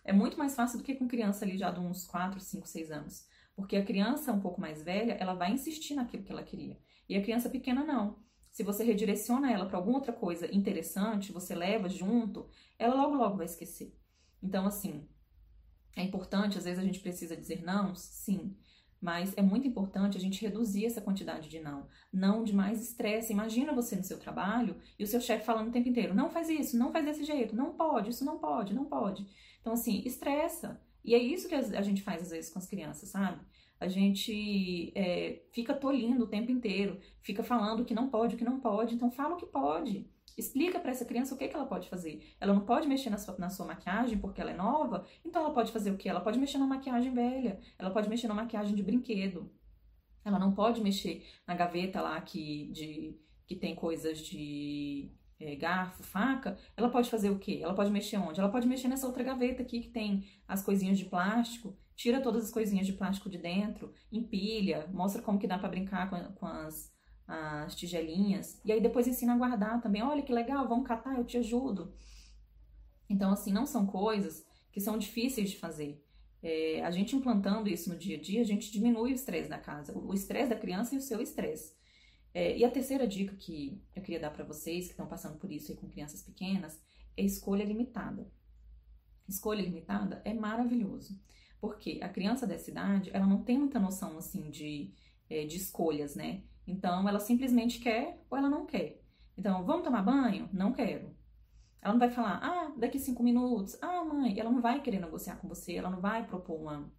É 0.04 0.12
muito 0.12 0.36
mais 0.36 0.56
fácil 0.56 0.78
do 0.78 0.84
que 0.84 0.96
com 0.96 1.06
criança 1.06 1.44
ali 1.44 1.56
já 1.56 1.70
de 1.70 1.78
uns 1.78 2.04
4, 2.04 2.40
5, 2.40 2.66
6 2.66 2.90
anos. 2.90 3.24
Porque 3.54 3.76
a 3.76 3.84
criança 3.84 4.32
um 4.32 4.40
pouco 4.40 4.60
mais 4.60 4.82
velha, 4.82 5.12
ela 5.12 5.32
vai 5.32 5.52
insistir 5.52 5.94
naquilo 5.94 6.24
que 6.24 6.32
ela 6.32 6.42
queria. 6.42 6.76
E 7.08 7.16
a 7.16 7.22
criança 7.22 7.48
pequena 7.48 7.84
não. 7.84 8.18
Se 8.50 8.64
você 8.64 8.82
redireciona 8.82 9.52
ela 9.52 9.64
para 9.64 9.78
alguma 9.78 9.98
outra 9.98 10.12
coisa 10.12 10.52
interessante, 10.52 11.30
você 11.30 11.54
leva 11.54 11.88
junto, 11.88 12.48
ela 12.76 12.96
logo 12.96 13.14
logo 13.14 13.36
vai 13.36 13.46
esquecer. 13.46 13.96
Então, 14.42 14.66
assim, 14.66 15.06
é 15.94 16.02
importante, 16.02 16.58
às 16.58 16.64
vezes 16.64 16.80
a 16.80 16.84
gente 16.84 16.98
precisa 16.98 17.36
dizer 17.36 17.62
não, 17.62 17.94
sim. 17.94 18.56
Mas 19.00 19.32
é 19.36 19.40
muito 19.40 19.66
importante 19.66 20.18
a 20.18 20.20
gente 20.20 20.42
reduzir 20.42 20.84
essa 20.84 21.00
quantidade 21.00 21.48
de 21.48 21.58
não. 21.58 21.86
Não 22.12 22.44
de 22.44 22.54
mais 22.54 22.82
estresse. 22.82 23.32
Imagina 23.32 23.72
você 23.72 23.96
no 23.96 24.04
seu 24.04 24.18
trabalho 24.18 24.76
e 24.98 25.04
o 25.04 25.06
seu 25.06 25.20
chefe 25.20 25.44
falando 25.44 25.68
o 25.68 25.72
tempo 25.72 25.88
inteiro: 25.88 26.14
não 26.14 26.28
faz 26.28 26.50
isso, 26.50 26.76
não 26.76 26.92
faz 26.92 27.04
desse 27.04 27.24
jeito, 27.24 27.56
não 27.56 27.72
pode, 27.72 28.10
isso 28.10 28.24
não 28.24 28.38
pode, 28.38 28.74
não 28.74 28.84
pode. 28.84 29.26
Então, 29.60 29.72
assim, 29.72 30.02
estressa. 30.04 30.80
E 31.02 31.14
é 31.14 31.18
isso 31.18 31.48
que 31.48 31.54
a 31.54 31.82
gente 31.82 32.02
faz 32.02 32.22
às 32.22 32.30
vezes 32.30 32.52
com 32.52 32.58
as 32.58 32.66
crianças, 32.66 33.08
sabe? 33.08 33.40
A 33.78 33.88
gente 33.88 34.92
é, 34.94 35.42
fica 35.50 35.72
tolindo 35.72 36.24
o 36.24 36.28
tempo 36.28 36.52
inteiro, 36.52 37.00
fica 37.22 37.42
falando 37.42 37.80
o 37.80 37.84
que 37.86 37.94
não 37.94 38.10
pode, 38.10 38.34
o 38.34 38.38
que 38.38 38.44
não 38.44 38.60
pode. 38.60 38.94
Então, 38.94 39.10
fala 39.10 39.34
o 39.34 39.38
que 39.38 39.46
pode. 39.46 40.06
Explica 40.36 40.80
para 40.80 40.90
essa 40.90 41.04
criança 41.04 41.34
o 41.34 41.38
que, 41.38 41.48
que 41.48 41.54
ela 41.54 41.66
pode 41.66 41.88
fazer. 41.88 42.34
Ela 42.40 42.54
não 42.54 42.62
pode 42.62 42.88
mexer 42.88 43.10
na 43.10 43.18
sua, 43.18 43.36
na 43.38 43.50
sua 43.50 43.66
maquiagem 43.66 44.18
porque 44.18 44.40
ela 44.40 44.50
é 44.50 44.56
nova, 44.56 45.06
então 45.24 45.42
ela 45.42 45.54
pode 45.54 45.72
fazer 45.72 45.90
o 45.90 45.96
que? 45.96 46.08
Ela 46.08 46.20
pode 46.20 46.38
mexer 46.38 46.58
na 46.58 46.66
maquiagem 46.66 47.12
velha, 47.12 47.60
ela 47.78 47.90
pode 47.90 48.08
mexer 48.08 48.28
na 48.28 48.34
maquiagem 48.34 48.74
de 48.74 48.82
brinquedo. 48.82 49.50
Ela 50.24 50.38
não 50.38 50.52
pode 50.52 50.80
mexer 50.80 51.24
na 51.46 51.54
gaveta 51.54 52.00
lá 52.00 52.20
que, 52.20 52.70
de, 52.72 53.18
que 53.46 53.56
tem 53.56 53.74
coisas 53.74 54.18
de 54.18 55.10
é, 55.38 55.56
garfo, 55.56 56.02
faca. 56.02 56.58
Ela 56.76 56.90
pode 56.90 57.08
fazer 57.08 57.30
o 57.30 57.38
quê? 57.38 57.60
Ela 57.62 57.74
pode 57.74 57.90
mexer 57.90 58.18
onde? 58.18 58.38
Ela 58.38 58.50
pode 58.50 58.66
mexer 58.66 58.88
nessa 58.88 59.06
outra 59.06 59.24
gaveta 59.24 59.62
aqui 59.62 59.80
que 59.80 59.88
tem 59.88 60.28
as 60.46 60.62
coisinhas 60.62 60.98
de 60.98 61.06
plástico. 61.06 61.76
Tira 61.96 62.20
todas 62.20 62.44
as 62.44 62.50
coisinhas 62.50 62.86
de 62.86 62.92
plástico 62.92 63.28
de 63.28 63.38
dentro, 63.38 63.92
empilha, 64.10 64.86
mostra 64.92 65.20
como 65.20 65.38
que 65.38 65.46
dá 65.46 65.58
para 65.58 65.68
brincar 65.68 66.08
com, 66.08 66.16
com 66.34 66.46
as 66.46 66.90
as 67.30 67.76
tigelinhas. 67.76 68.60
E 68.64 68.72
aí 68.72 68.80
depois 68.80 69.06
ensina 69.06 69.34
a 69.34 69.38
guardar 69.38 69.80
também. 69.80 70.02
Olha 70.02 70.22
que 70.22 70.32
legal, 70.32 70.68
vamos 70.68 70.86
catar, 70.86 71.16
eu 71.16 71.24
te 71.24 71.38
ajudo. 71.38 71.94
Então, 73.08 73.30
assim, 73.32 73.52
não 73.52 73.66
são 73.66 73.86
coisas 73.86 74.44
que 74.72 74.80
são 74.80 74.98
difíceis 74.98 75.50
de 75.50 75.56
fazer. 75.56 76.04
É, 76.42 76.82
a 76.82 76.90
gente 76.90 77.14
implantando 77.14 77.68
isso 77.68 77.88
no 77.90 77.98
dia 77.98 78.16
a 78.16 78.20
dia, 78.20 78.40
a 78.40 78.44
gente 78.44 78.72
diminui 78.72 79.12
o 79.12 79.14
estresse 79.14 79.48
da 79.48 79.58
casa, 79.58 79.96
o 79.96 80.12
estresse 80.12 80.50
da 80.50 80.56
criança 80.56 80.94
e 80.94 80.98
o 80.98 81.02
seu 81.02 81.20
estresse. 81.20 81.74
É, 82.32 82.56
e 82.56 82.64
a 82.64 82.70
terceira 82.70 83.06
dica 83.06 83.34
que 83.36 83.80
eu 83.94 84.02
queria 84.02 84.20
dar 84.20 84.30
para 84.30 84.44
vocês 84.44 84.86
que 84.86 84.92
estão 84.92 85.06
passando 85.06 85.38
por 85.38 85.52
isso 85.52 85.70
aí 85.70 85.76
com 85.76 85.88
crianças 85.88 86.22
pequenas 86.22 86.80
é 87.16 87.22
escolha 87.22 87.64
limitada. 87.64 88.30
Escolha 89.28 89.62
limitada 89.62 90.20
é 90.24 90.32
maravilhoso, 90.34 91.20
porque 91.60 92.00
a 92.02 92.08
criança 92.08 92.46
dessa 92.46 92.70
idade, 92.70 93.10
ela 93.12 93.26
não 93.26 93.42
tem 93.42 93.58
muita 93.58 93.78
noção 93.78 94.16
assim 94.18 94.50
de, 94.50 94.92
é, 95.28 95.44
de 95.44 95.56
escolhas, 95.56 96.16
né? 96.16 96.42
Então, 96.70 97.08
ela 97.08 97.18
simplesmente 97.20 97.80
quer 97.80 98.04
ou 98.30 98.38
ela 98.38 98.48
não 98.48 98.64
quer. 98.66 98.88
Então, 99.36 99.64
vamos 99.64 99.84
tomar 99.84 100.02
banho? 100.02 100.48
Não 100.52 100.72
quero. 100.72 101.14
Ela 101.82 101.92
não 101.94 101.98
vai 102.00 102.10
falar, 102.10 102.36
ah, 102.42 102.72
daqui 102.76 102.98
cinco 102.98 103.22
minutos, 103.22 103.76
ah, 103.82 104.04
mãe. 104.04 104.38
Ela 104.38 104.50
não 104.50 104.60
vai 104.60 104.80
querer 104.82 105.00
negociar 105.00 105.36
com 105.36 105.48
você, 105.48 105.74
ela 105.76 105.90
não 105.90 106.00
vai 106.00 106.26
propor 106.26 106.60
uma, 106.60 106.92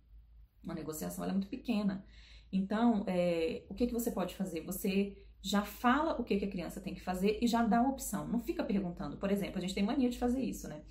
uma 0.64 0.74
negociação, 0.74 1.24
ela 1.24 1.34
é 1.34 1.38
muito 1.38 1.48
pequena. 1.50 2.04
Então, 2.52 3.04
é, 3.08 3.64
o 3.70 3.74
que, 3.76 3.88
que 3.88 3.94
você 3.94 4.12
pode 4.12 4.36
fazer? 4.36 4.62
Você 4.66 5.18
Já 5.44 5.64
fala 5.64 6.20
o 6.22 6.24
que, 6.24 6.38
que 6.38 6.46
a 6.46 6.50
criança 6.50 6.80
tem 6.82 6.94
que 6.94 7.02
fazer 7.02 7.40
e 7.42 7.48
já 7.48 7.64
dá 7.66 7.80
a 7.80 7.90
opção. 7.90 8.28
Não 8.28 8.40
fica 8.40 8.64
perguntando. 8.64 9.18
Por 9.18 9.32
exemplo, 9.32 9.58
a 9.58 9.62
gente 9.62 9.74
tem 9.74 9.84
mania 9.84 10.10
de 10.10 10.20
fazer 10.20 10.42
isso, 10.42 10.68
né? 10.68 10.84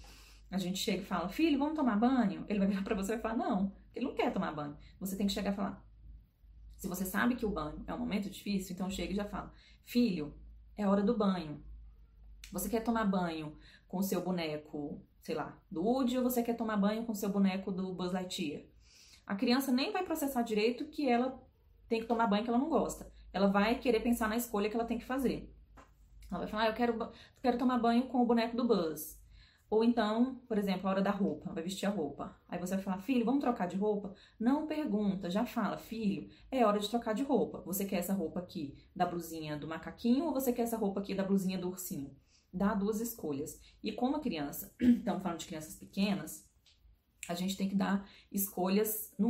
A 0.50 0.58
gente 0.58 0.78
chega 0.78 1.02
e 1.02 1.04
fala, 1.04 1.28
filho, 1.28 1.58
vamos 1.58 1.76
tomar 1.76 1.96
banho? 1.96 2.44
Ele 2.49 2.58
vai 2.58 2.66
virar 2.68 2.82
pra 2.82 2.94
você 2.96 3.12
e 3.12 3.16
vai 3.16 3.22
falar, 3.22 3.37
não, 3.37 3.72
ele 3.94 4.06
não 4.06 4.14
quer 4.14 4.32
tomar 4.32 4.52
banho. 4.52 4.76
Você 4.99 5.16
tem 5.16 5.26
que 5.26 5.32
chegar 5.32 5.52
e 5.52 5.56
falar. 5.56 5.84
Se 6.80 6.88
você 6.88 7.04
sabe 7.04 7.37
que 7.37 7.44
o 7.44 7.50
banho 7.50 7.84
é 7.87 7.92
um 7.92 7.99
momento 7.99 8.30
difícil, 8.30 8.72
então 8.72 8.88
chega 8.88 9.12
e 9.12 9.14
já 9.14 9.26
fala, 9.26 9.52
filho, 9.84 10.34
é 10.78 10.88
hora 10.88 11.02
do 11.02 11.14
banho. 11.14 11.62
Você 12.50 12.70
quer 12.70 12.82
tomar 12.82 13.04
banho 13.04 13.54
com 13.87 13.99
o 13.99 14.02
seu 14.02 14.22
boneco, 14.22 14.99
sei 15.20 15.34
lá, 15.34 15.60
do 15.70 15.82
Woody, 15.82 16.16
ou 16.16 16.25
você 16.25 16.42
quer 16.42 16.54
tomar 16.56 16.78
banho 16.78 17.04
com 17.04 17.12
o 17.12 17.14
seu 17.14 17.28
boneco 17.28 17.70
do 17.70 17.92
Buzz 17.92 18.12
Lightyear? 18.12 18.62
A 19.26 19.37
criança 19.37 19.70
nem 19.70 19.92
vai 19.92 20.02
processar 20.04 20.40
direito 20.40 20.87
que 20.87 21.06
ela 21.06 21.38
tem 21.87 22.00
que 22.00 22.06
tomar 22.06 22.26
banho 22.26 22.44
que 22.44 22.49
ela 22.49 22.58
não 22.58 22.70
gosta. 22.70 23.12
Ela 23.30 23.49
vai 23.49 23.78
querer 23.78 24.00
pensar 24.00 24.26
na 24.26 24.38
escolha 24.38 24.70
que 24.70 24.75
ela 24.75 24.87
tem 24.87 24.99
que 24.99 25.04
fazer. 25.04 25.54
Ela 26.30 26.40
vai 26.40 26.49
falar, 26.49 26.62
ah, 26.62 26.68
eu 26.68 26.75
quero, 26.75 27.12
quero 27.42 27.58
tomar 27.58 27.78
banho 27.78 28.04
com 28.04 28.22
o 28.22 28.26
boneco 28.26 28.56
do 28.56 28.66
Buzz. 28.66 29.19
Ou 29.70 29.84
então, 29.84 30.42
por 30.48 30.58
exemplo, 30.58 30.88
a 30.88 30.90
hora 30.90 31.00
da 31.00 31.12
roupa, 31.12 31.52
vai 31.52 31.62
vestir 31.62 31.86
a 31.86 31.90
roupa. 31.90 32.36
Aí 32.48 32.58
você 32.58 32.74
vai 32.74 32.82
falar, 32.82 32.98
filho, 32.98 33.24
vamos 33.24 33.40
trocar 33.40 33.68
de 33.68 33.76
roupa? 33.76 34.12
Não 34.38 34.66
pergunta, 34.66 35.30
já 35.30 35.46
fala, 35.46 35.78
filho, 35.78 36.28
é 36.50 36.66
hora 36.66 36.80
de 36.80 36.90
trocar 36.90 37.14
de 37.14 37.22
roupa. 37.22 37.60
Você 37.60 37.84
quer 37.84 37.98
essa 37.98 38.12
roupa 38.12 38.40
aqui 38.40 38.76
da 38.94 39.06
blusinha 39.06 39.56
do 39.56 39.68
macaquinho 39.68 40.24
ou 40.24 40.34
você 40.34 40.52
quer 40.52 40.62
essa 40.62 40.76
roupa 40.76 40.98
aqui 40.98 41.14
da 41.14 41.22
blusinha 41.22 41.56
do 41.56 41.68
ursinho? 41.68 42.16
Dá 42.52 42.74
duas 42.74 43.00
escolhas. 43.00 43.60
E 43.80 43.92
como 43.92 44.16
a 44.16 44.20
criança, 44.20 44.74
estamos 44.82 45.22
falando 45.22 45.38
de 45.38 45.46
crianças 45.46 45.76
pequenas, 45.76 46.50
a 47.28 47.34
gente 47.34 47.56
tem 47.56 47.68
que 47.68 47.74
dar 47.74 48.08
escolhas, 48.32 49.12
no, 49.18 49.28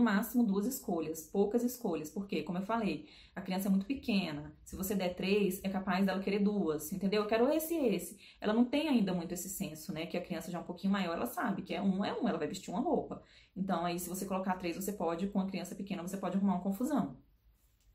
máximo 0.00 0.44
duas 0.44 0.66
escolhas, 0.66 1.22
poucas 1.22 1.62
escolhas, 1.62 2.08
porque, 2.10 2.42
como 2.42 2.58
eu 2.58 2.62
falei, 2.62 3.08
a 3.34 3.40
criança 3.40 3.68
é 3.68 3.70
muito 3.70 3.86
pequena. 3.86 4.54
Se 4.64 4.76
você 4.76 4.94
der 4.94 5.14
três, 5.14 5.62
é 5.64 5.68
capaz 5.68 6.06
dela 6.06 6.22
querer 6.22 6.38
duas, 6.38 6.92
entendeu? 6.92 7.22
Eu 7.22 7.28
quero 7.28 7.52
esse 7.52 7.74
e 7.74 7.94
esse. 7.94 8.18
Ela 8.40 8.52
não 8.52 8.64
tem 8.64 8.88
ainda 8.88 9.12
muito 9.12 9.34
esse 9.34 9.48
senso, 9.48 9.92
né? 9.92 10.06
Que 10.06 10.16
a 10.16 10.22
criança 10.22 10.50
já 10.50 10.58
é 10.58 10.60
um 10.60 10.64
pouquinho 10.64 10.92
maior, 10.92 11.14
ela 11.14 11.26
sabe 11.26 11.62
que 11.62 11.74
é 11.74 11.82
um, 11.82 12.04
é 12.04 12.12
um, 12.12 12.28
ela 12.28 12.38
vai 12.38 12.48
vestir 12.48 12.70
uma 12.70 12.80
roupa. 12.80 13.22
Então, 13.56 13.84
aí, 13.84 13.98
se 13.98 14.08
você 14.08 14.24
colocar 14.24 14.56
três, 14.56 14.76
você 14.76 14.92
pode, 14.92 15.26
com 15.28 15.40
a 15.40 15.46
criança 15.46 15.74
pequena, 15.74 16.02
você 16.02 16.16
pode 16.16 16.36
arrumar 16.36 16.54
uma 16.54 16.62
confusão. 16.62 17.18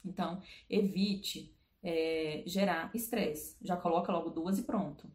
Então, 0.04 0.42
evite 0.70 1.56
é, 1.82 2.44
gerar 2.46 2.92
estresse. 2.94 3.58
Já 3.62 3.75
coloca 3.75 4.12
logo 4.12 4.30
duas 4.30 4.60
e 4.60 4.63
pronto. 4.63 5.10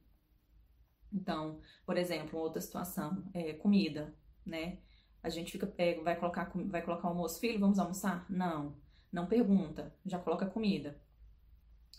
Então, 1.13 1.61
por 1.85 1.97
exemplo, 1.97 2.39
outra 2.39 2.61
situação, 2.61 3.23
é, 3.35 3.53
comida 3.53 4.15
né? 4.45 4.79
A 5.23 5.29
gente 5.29 5.53
fica, 5.53 5.73
é, 5.79 5.95
vai 6.01 6.17
colocar, 6.17 6.51
vai 6.67 6.83
colocar 6.83 7.09
almoço, 7.09 7.41
filho, 7.41 7.61
vamos 7.61 7.79
almoçar? 7.79 8.27
Não, 8.29 8.77
não 9.13 9.27
pergunta, 9.27 9.95
já 10.05 10.19
coloca 10.19 10.47
comida. 10.47 11.01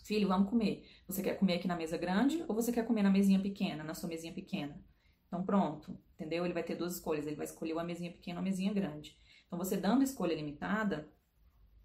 Filho, 0.04 0.28
vamos 0.28 0.50
comer. 0.50 0.86
Você 1.06 1.22
quer 1.22 1.38
comer 1.38 1.54
aqui 1.54 1.66
na 1.66 1.76
mesa 1.76 1.96
grande 1.96 2.44
ou 2.46 2.54
você 2.54 2.70
quer 2.70 2.86
comer 2.86 3.02
na 3.02 3.10
mesinha 3.10 3.40
pequena, 3.40 3.82
na 3.82 3.94
sua 3.94 4.08
mesinha 4.08 4.34
pequena? 4.34 4.78
Então 5.26 5.42
pronto, 5.42 5.98
entendeu? 6.14 6.44
Ele 6.44 6.52
vai 6.52 6.62
ter 6.62 6.76
duas 6.76 6.94
escolhas, 6.94 7.26
ele 7.26 7.36
vai 7.36 7.46
escolher 7.46 7.72
uma 7.72 7.84
mesinha 7.84 8.12
pequena 8.12 8.38
ou 8.38 8.42
uma 8.42 8.50
mesinha 8.50 8.72
grande. 8.72 9.16
Então 9.46 9.58
você 9.58 9.76
dando 9.76 10.02
escolha 10.02 10.34
limitada, 10.34 11.08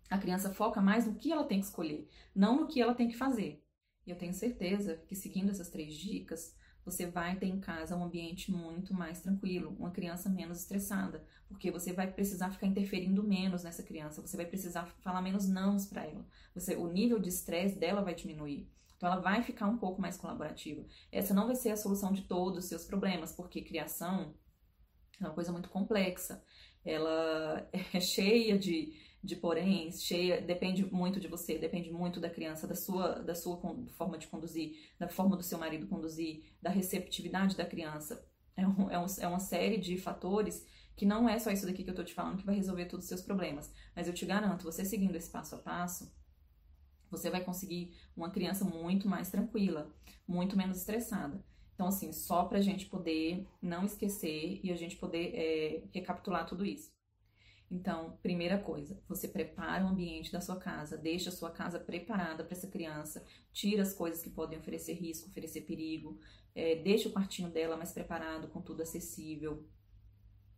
a 0.09 0.17
criança 0.17 0.53
foca 0.53 0.81
mais 0.81 1.05
no 1.05 1.15
que 1.15 1.31
ela 1.31 1.45
tem 1.45 1.59
que 1.59 1.65
escolher, 1.65 2.09
não 2.35 2.61
no 2.61 2.67
que 2.67 2.81
ela 2.81 2.93
tem 2.93 3.07
que 3.07 3.15
fazer. 3.15 3.63
E 4.05 4.11
eu 4.11 4.17
tenho 4.17 4.33
certeza 4.33 4.97
que 5.07 5.15
seguindo 5.15 5.51
essas 5.51 5.69
três 5.69 5.93
dicas, 5.93 6.55
você 6.89 7.05
vai 7.05 7.35
ter 7.37 7.47
em 7.47 7.59
casa 7.59 7.95
um 7.95 8.03
ambiente 8.03 8.51
muito 8.51 8.93
mais 8.93 9.21
tranquilo, 9.21 9.75
uma 9.77 9.91
criança 9.91 10.29
menos 10.29 10.59
estressada, 10.59 11.23
porque 11.47 11.71
você 11.71 11.93
vai 11.93 12.11
precisar 12.11 12.51
ficar 12.51 12.67
interferindo 12.67 13.23
menos 13.23 13.63
nessa 13.63 13.83
criança, 13.83 14.21
você 14.21 14.37
vai 14.37 14.45
precisar 14.45 14.85
falar 15.01 15.21
menos 15.21 15.47
nãos 15.47 15.85
para 15.85 16.05
ela. 16.05 16.25
Você, 16.53 16.75
o 16.75 16.87
nível 16.87 17.19
de 17.19 17.29
estresse 17.29 17.77
dela 17.77 18.01
vai 18.01 18.15
diminuir. 18.15 18.69
Então 18.97 19.11
ela 19.11 19.21
vai 19.21 19.41
ficar 19.41 19.67
um 19.67 19.77
pouco 19.77 20.01
mais 20.01 20.17
colaborativa. 20.17 20.85
Essa 21.11 21.33
não 21.33 21.47
vai 21.47 21.55
ser 21.55 21.69
a 21.71 21.77
solução 21.77 22.11
de 22.11 22.23
todos 22.23 22.59
os 22.59 22.65
seus 22.65 22.83
problemas, 22.83 23.31
porque 23.31 23.61
criação 23.61 24.35
é 25.21 25.23
uma 25.25 25.33
coisa 25.33 25.51
muito 25.51 25.69
complexa. 25.69 26.43
Ela 26.83 27.69
é 27.93 27.99
cheia 28.01 28.57
de 28.59 28.93
de 29.23 29.35
porém, 29.35 29.91
cheia, 29.91 30.41
depende 30.41 30.85
muito 30.85 31.19
de 31.19 31.27
você, 31.27 31.57
depende 31.57 31.91
muito 31.91 32.19
da 32.19 32.29
criança, 32.29 32.65
da 32.67 32.75
sua, 32.75 33.19
da 33.19 33.35
sua 33.35 33.59
forma 33.91 34.17
de 34.17 34.27
conduzir, 34.27 34.77
da 34.97 35.09
forma 35.09 35.35
do 35.35 35.43
seu 35.43 35.57
marido 35.57 35.87
conduzir, 35.87 36.43
da 36.61 36.69
receptividade 36.69 37.55
da 37.57 37.65
criança. 37.65 38.25
É, 38.55 38.67
um, 38.67 38.89
é, 38.89 38.99
um, 38.99 39.05
é 39.19 39.27
uma 39.27 39.39
série 39.39 39.77
de 39.77 39.97
fatores 39.97 40.65
que 40.95 41.05
não 41.05 41.29
é 41.29 41.39
só 41.39 41.51
isso 41.51 41.65
daqui 41.65 41.83
que 41.83 41.89
eu 41.89 41.95
tô 41.95 42.03
te 42.03 42.13
falando 42.13 42.37
que 42.37 42.45
vai 42.45 42.55
resolver 42.55 42.85
todos 42.85 43.05
os 43.05 43.09
seus 43.09 43.21
problemas. 43.21 43.71
Mas 43.95 44.07
eu 44.07 44.13
te 44.13 44.25
garanto, 44.25 44.63
você 44.63 44.83
seguindo 44.83 45.15
esse 45.15 45.29
passo 45.29 45.55
a 45.55 45.57
passo, 45.59 46.13
você 47.09 47.29
vai 47.29 47.43
conseguir 47.43 47.95
uma 48.15 48.29
criança 48.29 48.63
muito 48.63 49.07
mais 49.07 49.29
tranquila, 49.29 49.93
muito 50.27 50.57
menos 50.57 50.77
estressada. 50.77 51.43
Então, 51.73 51.87
assim, 51.87 52.11
só 52.11 52.43
pra 52.43 52.59
gente 52.59 52.85
poder 52.87 53.47
não 53.61 53.85
esquecer 53.85 54.59
e 54.61 54.71
a 54.71 54.75
gente 54.75 54.97
poder 54.97 55.33
é, 55.33 55.83
recapitular 55.93 56.45
tudo 56.45 56.65
isso. 56.65 56.91
Então, 57.71 58.17
primeira 58.23 58.57
coisa, 58.57 58.99
você 59.07 59.27
prepara 59.27 59.85
o 59.85 59.89
ambiente 59.89 60.31
da 60.31 60.41
sua 60.41 60.55
casa, 60.55 60.97
deixa 60.97 61.29
a 61.29 61.33
sua 61.33 61.51
casa 61.51 61.79
preparada 61.79 62.43
para 62.43 62.57
essa 62.57 62.67
criança, 62.67 63.23
tira 63.53 63.83
as 63.83 63.93
coisas 63.93 64.23
que 64.23 64.29
podem 64.29 64.57
oferecer 64.57 64.93
risco, 64.93 65.29
oferecer 65.29 65.61
perigo, 65.61 66.19
é, 66.55 66.75
deixa 66.75 67.07
o 67.07 67.11
quartinho 67.11 67.49
dela 67.49 67.77
mais 67.77 67.91
preparado, 67.91 68.47
com 68.47 68.59
tudo 68.59 68.81
acessível, 68.81 69.67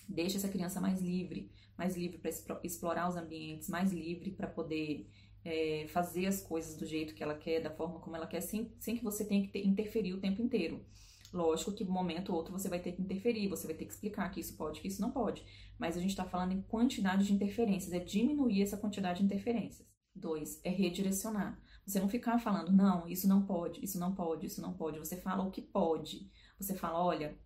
deixa 0.08 0.38
essa 0.38 0.48
criança 0.48 0.80
mais 0.80 1.01
livre, 1.01 1.51
mais 1.77 1.98
livre 1.98 2.18
para 2.18 2.60
explorar 2.63 3.10
os 3.10 3.18
ambientes, 3.18 3.68
mais 3.68 3.91
livre 3.91 4.32
para 4.32 4.48
poder 4.48 5.10
é, 5.44 5.88
fazer 5.89 6.27
as 6.27 6.41
coisas 6.41 6.77
do 6.77 6.86
jeito 6.86 7.13
que 7.13 7.24
ela 7.24 7.36
quer, 7.36 7.60
da 7.62 7.72
forma 7.72 8.00
como 8.00 8.15
ela 8.15 8.27
quer, 8.27 8.41
sem, 8.41 8.72
sem 8.80 8.98
que 8.98 9.03
você 9.03 9.25
tenha 9.25 9.41
que 9.41 9.50
ter, 9.50 9.65
interferir 9.65 10.13
o 10.13 10.22
tempo 10.22 10.41
inteiro. 10.41 10.86
Lógico 11.33 11.71
que 11.71 11.83
um 11.83 11.91
momento 11.91 12.29
ou 12.29 12.38
outro 12.38 12.51
você 12.51 12.67
vai 12.67 12.79
ter 12.79 12.91
que 12.91 13.01
interferir, 13.01 13.47
você 13.47 13.65
vai 13.65 13.75
ter 13.75 13.85
que 13.85 13.93
explicar 13.93 14.29
que 14.29 14.39
isso 14.39 14.57
pode, 14.57 14.81
que 14.81 14.88
isso 14.88 15.01
não 15.01 15.11
pode. 15.11 15.45
Mas 15.79 15.95
a 15.95 16.00
gente 16.01 16.09
está 16.09 16.25
falando 16.25 16.51
em 16.51 16.61
quantidade 16.61 17.25
de 17.25 17.33
interferências, 17.33 17.93
é 17.93 18.00
diminuir 18.00 18.61
essa 18.61 18.77
quantidade 18.77 19.19
de 19.19 19.25
interferências. 19.25 19.88
Dois, 20.13 20.59
é 20.63 20.69
redirecionar. 20.69 21.57
Você 21.85 22.00
não 22.00 22.09
ficar 22.09 22.38
falando, 22.38 22.71
não, 22.71 23.07
isso 23.07 23.27
não 23.27 23.45
pode, 23.45 23.83
isso 23.83 23.97
não 23.97 24.13
pode, 24.13 24.45
isso 24.45 24.61
não 24.61 24.73
pode. 24.73 25.00
Você 25.00 25.15
fala 25.15 25.43
o 25.43 25.51
que 25.51 25.61
pode. 25.61 26.29
Você 26.59 26.75
fala, 26.75 27.01
olha, 27.01 27.39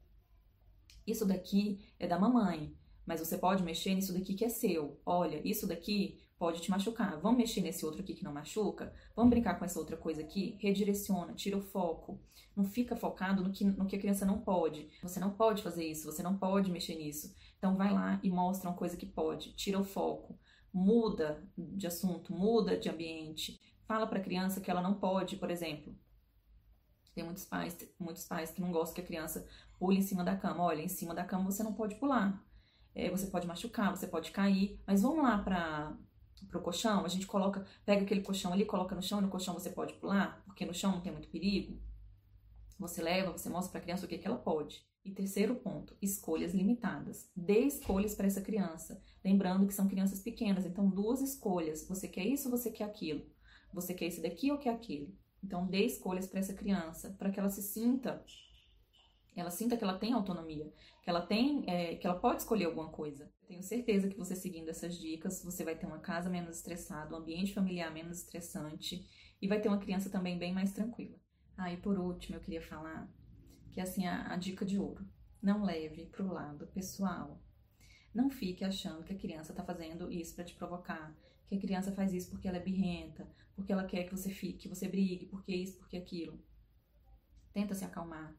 isso 1.05 1.25
daqui 1.25 1.79
é 1.99 2.07
da 2.07 2.17
mamãe, 2.17 2.75
mas 3.05 3.19
você 3.19 3.37
pode 3.37 3.63
mexer 3.63 3.93
nisso 3.93 4.13
daqui 4.13 4.33
que 4.33 4.43
é 4.43 4.49
seu. 4.49 4.99
Olha, 5.05 5.47
isso 5.47 5.67
daqui 5.67 6.19
pode 6.37 6.61
te 6.61 6.69
machucar. 6.69 7.19
Vamos 7.19 7.37
mexer 7.37 7.61
nesse 7.61 7.85
outro 7.85 8.01
aqui 8.01 8.13
que 8.13 8.23
não 8.23 8.33
machuca? 8.33 8.93
Vamos 9.15 9.29
brincar 9.29 9.57
com 9.57 9.65
essa 9.65 9.79
outra 9.79 9.97
coisa 9.97 10.21
aqui? 10.21 10.57
Redireciona, 10.59 11.33
tira 11.33 11.57
o 11.57 11.61
foco. 11.61 12.19
Não 12.55 12.63
fica 12.63 12.95
focado 12.95 13.43
no 13.43 13.51
que, 13.51 13.63
no 13.63 13.85
que 13.85 13.95
a 13.95 13.99
criança 13.99 14.25
não 14.25 14.39
pode. 14.39 14.89
Você 15.01 15.19
não 15.19 15.31
pode 15.31 15.61
fazer 15.61 15.85
isso, 15.85 16.11
você 16.11 16.23
não 16.23 16.37
pode 16.37 16.71
mexer 16.71 16.95
nisso. 16.95 17.33
Então 17.57 17.75
vai 17.75 17.91
lá 17.91 18.19
e 18.23 18.29
mostra 18.29 18.69
uma 18.69 18.77
coisa 18.77 18.97
que 18.97 19.05
pode, 19.05 19.53
tira 19.53 19.79
o 19.79 19.83
foco, 19.83 20.37
muda 20.73 21.43
de 21.57 21.87
assunto, 21.87 22.33
muda 22.33 22.77
de 22.77 22.89
ambiente. 22.89 23.59
Fala 23.87 24.07
para 24.07 24.19
a 24.19 24.23
criança 24.23 24.61
que 24.61 24.69
ela 24.69 24.81
não 24.81 24.95
pode, 24.95 25.37
por 25.37 25.49
exemplo. 25.49 25.95
Tem 27.13 27.23
muitos 27.23 27.45
pais, 27.45 27.77
muitos 27.97 28.25
pais 28.25 28.51
que 28.51 28.59
não 28.59 28.71
gostam 28.71 28.95
que 28.95 29.01
a 29.01 29.05
criança 29.05 29.47
pule 29.79 29.99
em 29.99 30.01
cima 30.01 30.23
da 30.23 30.35
cama. 30.35 30.63
Olha, 30.63 30.81
em 30.81 30.87
cima 30.89 31.13
da 31.13 31.23
cama 31.23 31.45
você 31.45 31.63
não 31.63 31.73
pode 31.73 31.95
pular. 31.95 32.43
É, 32.93 33.09
você 33.09 33.27
pode 33.27 33.47
machucar, 33.47 33.95
você 33.95 34.07
pode 34.07 34.31
cair, 34.31 34.81
mas 34.85 35.01
vamos 35.01 35.23
lá 35.23 35.37
para 35.37 35.97
pro 36.49 36.61
colchão, 36.61 37.05
a 37.05 37.07
gente 37.07 37.27
coloca, 37.27 37.65
pega 37.85 38.03
aquele 38.03 38.21
colchão 38.21 38.53
ali, 38.53 38.65
coloca 38.65 38.95
no 38.95 39.01
chão, 39.01 39.21
no 39.21 39.29
colchão 39.29 39.53
você 39.53 39.69
pode 39.69 39.93
pular, 39.93 40.43
porque 40.45 40.65
no 40.65 40.73
chão 40.73 40.91
não 40.91 41.01
tem 41.01 41.11
muito 41.11 41.29
perigo. 41.29 41.79
Você 42.77 43.01
leva, 43.01 43.31
você 43.31 43.49
mostra 43.49 43.71
para 43.71 43.79
a 43.79 43.83
criança 43.83 44.05
o 44.05 44.09
que, 44.09 44.17
que 44.17 44.27
ela 44.27 44.37
pode. 44.37 44.85
E 45.03 45.11
terceiro 45.11 45.55
ponto, 45.55 45.95
escolhas 46.01 46.53
limitadas. 46.53 47.29
Dê 47.35 47.59
escolhas 47.59 48.15
para 48.15 48.27
essa 48.27 48.41
criança, 48.41 49.01
lembrando 49.23 49.67
que 49.67 49.73
são 49.73 49.87
crianças 49.87 50.19
pequenas, 50.19 50.65
então 50.65 50.89
duas 50.89 51.21
escolhas. 51.21 51.87
Você 51.87 52.07
quer 52.07 52.25
isso 52.25 52.49
você 52.49 52.71
quer 52.71 52.85
aquilo? 52.85 53.25
Você 53.71 53.93
quer 53.93 54.05
esse 54.07 54.21
daqui 54.21 54.51
ou 54.51 54.57
quer 54.57 54.71
aquele? 54.71 55.15
Então 55.43 55.67
dê 55.67 55.85
escolhas 55.85 56.25
para 56.25 56.39
essa 56.39 56.53
criança, 56.53 57.15
para 57.19 57.29
que 57.29 57.39
ela 57.39 57.49
se 57.49 57.61
sinta 57.61 58.23
ela 59.41 59.49
sinta 59.49 59.75
que 59.75 59.83
ela 59.83 59.97
tem 59.97 60.13
autonomia, 60.13 60.71
que 61.03 61.09
ela 61.09 61.21
tem, 61.21 61.63
é, 61.69 61.95
que 61.95 62.07
ela 62.07 62.19
pode 62.19 62.41
escolher 62.41 62.65
alguma 62.65 62.89
coisa. 62.89 63.29
tenho 63.47 63.61
certeza 63.61 64.07
que 64.07 64.17
você 64.17 64.35
seguindo 64.35 64.69
essas 64.69 64.97
dicas, 64.97 65.43
você 65.43 65.63
vai 65.63 65.75
ter 65.75 65.85
uma 65.85 65.99
casa 65.99 66.29
menos 66.29 66.57
estressada, 66.57 67.13
um 67.13 67.17
ambiente 67.17 67.53
familiar 67.53 67.93
menos 67.93 68.19
estressante 68.19 69.05
e 69.41 69.47
vai 69.47 69.59
ter 69.59 69.67
uma 69.67 69.77
criança 69.77 70.09
também 70.09 70.39
bem 70.39 70.53
mais 70.53 70.71
tranquila. 70.71 71.17
Ah, 71.57 71.71
e 71.71 71.77
por 71.77 71.97
último, 71.99 72.37
eu 72.37 72.41
queria 72.41 72.61
falar 72.61 73.09
que 73.71 73.81
assim 73.81 74.07
a, 74.07 74.33
a 74.33 74.37
dica 74.37 74.65
de 74.65 74.79
ouro: 74.79 75.05
não 75.41 75.63
leve 75.63 76.05
para 76.05 76.23
o 76.23 76.31
lado 76.31 76.67
pessoal. 76.67 77.41
Não 78.13 78.29
fique 78.29 78.63
achando 78.63 79.03
que 79.03 79.11
a 79.11 79.17
criança 79.17 79.51
está 79.51 79.63
fazendo 79.63 80.09
isso 80.09 80.33
para 80.33 80.45
te 80.45 80.55
provocar, 80.55 81.13
que 81.47 81.55
a 81.55 81.59
criança 81.59 81.91
faz 81.91 82.13
isso 82.13 82.29
porque 82.29 82.47
ela 82.47 82.57
é 82.57 82.63
birrenta, 82.63 83.29
porque 83.53 83.73
ela 83.73 83.83
quer 83.83 84.05
que 84.05 84.15
você 84.15 84.29
fique, 84.29 84.59
que 84.59 84.69
você 84.69 84.87
brigue, 84.87 85.25
porque 85.25 85.53
isso, 85.53 85.77
porque 85.77 85.97
aquilo. 85.97 86.41
Tenta 87.53 87.75
se 87.75 87.83
acalmar 87.83 88.33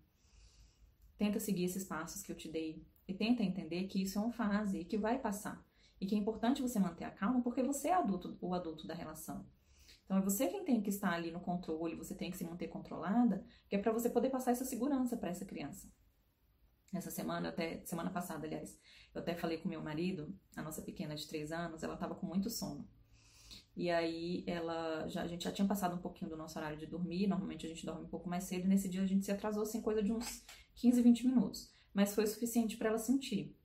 Tenta 1.18 1.40
seguir 1.40 1.64
esses 1.64 1.85
passos 1.85 2.23
que 2.23 2.30
eu 2.30 2.37
te 2.37 2.49
dei 2.49 2.85
e 3.08 3.14
tenta 3.14 3.42
entender 3.42 3.85
que 3.85 4.02
isso 4.02 4.18
é 4.18 4.23
uma 4.23 4.32
fase 4.32 4.80
e 4.80 4.85
que 4.85 4.99
vai 4.99 5.18
passar. 5.18 5.64
E 6.00 6.06
que 6.06 6.14
é 6.14 6.18
importante 6.18 6.61
você 6.61 6.78
manter 6.78 7.04
a 7.04 7.11
calma 7.11 7.40
porque 7.40 7.62
você 7.62 7.88
é 7.88 7.94
adulto, 7.94 8.37
o 8.40 8.54
adulto 8.54 8.87
da 8.87 8.94
relação. 8.94 9.46
Então 10.04 10.18
é 10.18 10.20
você 10.20 10.46
quem 10.46 10.64
tem 10.64 10.80
que 10.80 10.90
estar 10.90 11.12
ali 11.12 11.30
no 11.30 11.40
controle, 11.40 11.96
você 11.96 12.14
tem 12.14 12.30
que 12.30 12.37
se 12.37 12.44
manter 12.44 12.68
controlada, 12.68 13.44
que 13.68 13.76
é 13.76 13.78
para 13.78 13.92
você 13.92 14.11
poder 14.11 14.30
passar 14.30 14.52
essa 14.52 14.64
segurança 14.64 15.16
para 15.16 15.30
essa 15.30 15.44
criança. 15.44 15.90
Essa 16.94 17.11
semana, 17.11 17.49
até 17.49 17.85
semana 17.85 18.11
passada, 18.11 18.46
aliás, 18.46 18.78
eu 19.14 19.20
até 19.20 19.35
falei 19.35 19.58
com 19.58 19.68
meu 19.68 19.82
marido, 19.82 20.35
a 20.54 20.62
nossa 20.62 20.82
pequena 20.82 21.16
de 21.16 21.26
três 21.26 21.50
anos, 21.50 21.82
ela 21.82 21.94
estava 21.94 22.14
com 22.14 22.26
muito 22.26 22.49
sono. 22.49 22.88
E 23.76 23.90
aí 23.90 24.44
ela 24.46 25.06
já, 25.08 25.23
a 25.23 25.26
gente 25.26 25.44
já 25.44 25.52
tinha 25.52 25.66
passado 25.66 25.94
um 25.96 26.00
pouquinho 26.00 26.30
do 26.30 26.37
nosso 26.37 26.58
horário 26.58 26.78
de 26.78 26.87
dormir, 26.87 27.26
normalmente 27.26 27.66
a 27.66 27.68
gente 27.68 27.85
dorme 27.85 28.04
um 28.04 28.08
pouco 28.08 28.28
mais 28.28 28.44
cedo, 28.44 28.64
e 28.64 28.68
nesse 28.68 28.88
dia 28.88 29.02
a 29.02 29.06
gente 29.06 29.25
se 29.25 29.32
atrasou 29.32 29.62
assim 29.62 29.82
coisa 29.82 30.02
de 30.02 30.12
uns 30.12 30.44
15, 30.76 31.02
20 31.02 31.26
minutos, 31.26 31.73
mas 31.92 32.14
foi 32.14 32.26
suficiente 32.26 32.76
para 32.76 32.88
ela 32.88 32.99
sentir. 32.99 33.56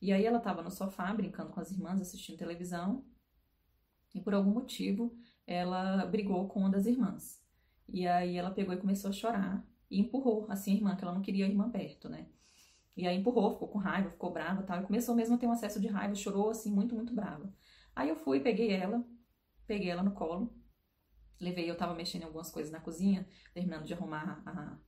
E 0.00 0.12
aí 0.12 0.24
ela 0.24 0.38
estava 0.38 0.62
no 0.62 0.70
sofá 0.70 1.12
brincando 1.14 1.50
com 1.50 1.60
as 1.60 1.70
irmãs, 1.70 2.00
assistindo 2.00 2.36
televisão, 2.36 3.04
e 4.14 4.20
por 4.20 4.34
algum 4.34 4.50
motivo 4.50 5.16
ela 5.46 6.04
brigou 6.06 6.48
com 6.48 6.60
uma 6.60 6.70
das 6.70 6.86
irmãs. 6.86 7.42
E 7.88 8.06
aí 8.06 8.36
ela 8.36 8.50
pegou 8.50 8.74
e 8.74 8.78
começou 8.78 9.10
a 9.10 9.12
chorar 9.12 9.66
e 9.90 10.00
empurrou 10.00 10.46
assim 10.50 10.72
a 10.72 10.74
irmã, 10.74 10.96
que 10.96 11.04
ela 11.04 11.14
não 11.14 11.22
queria 11.22 11.44
a 11.44 11.48
irmã 11.48 11.70
perto, 11.70 12.08
né? 12.08 12.26
E 12.96 13.06
aí 13.06 13.16
empurrou, 13.16 13.52
ficou 13.52 13.68
com 13.68 13.78
raiva, 13.78 14.10
ficou 14.10 14.32
brava 14.32 14.62
tal. 14.62 14.80
E 14.80 14.86
começou 14.86 15.14
mesmo 15.14 15.34
a 15.34 15.38
ter 15.38 15.46
um 15.46 15.52
acesso 15.52 15.80
de 15.80 15.88
raiva, 15.88 16.14
chorou 16.14 16.50
assim, 16.50 16.70
muito, 16.72 16.94
muito 16.94 17.14
brava. 17.14 17.52
Aí 17.94 18.08
eu 18.08 18.16
fui, 18.16 18.40
peguei 18.40 18.70
ela, 18.72 19.04
peguei 19.66 19.90
ela 19.90 20.02
no 20.02 20.12
colo, 20.12 20.54
levei, 21.40 21.68
eu 21.68 21.76
tava 21.76 21.94
mexendo 21.94 22.22
em 22.22 22.24
algumas 22.26 22.50
coisas 22.50 22.72
na 22.72 22.80
cozinha, 22.80 23.28
terminando 23.52 23.84
de 23.84 23.94
arrumar 23.94 24.42
a, 24.46 24.78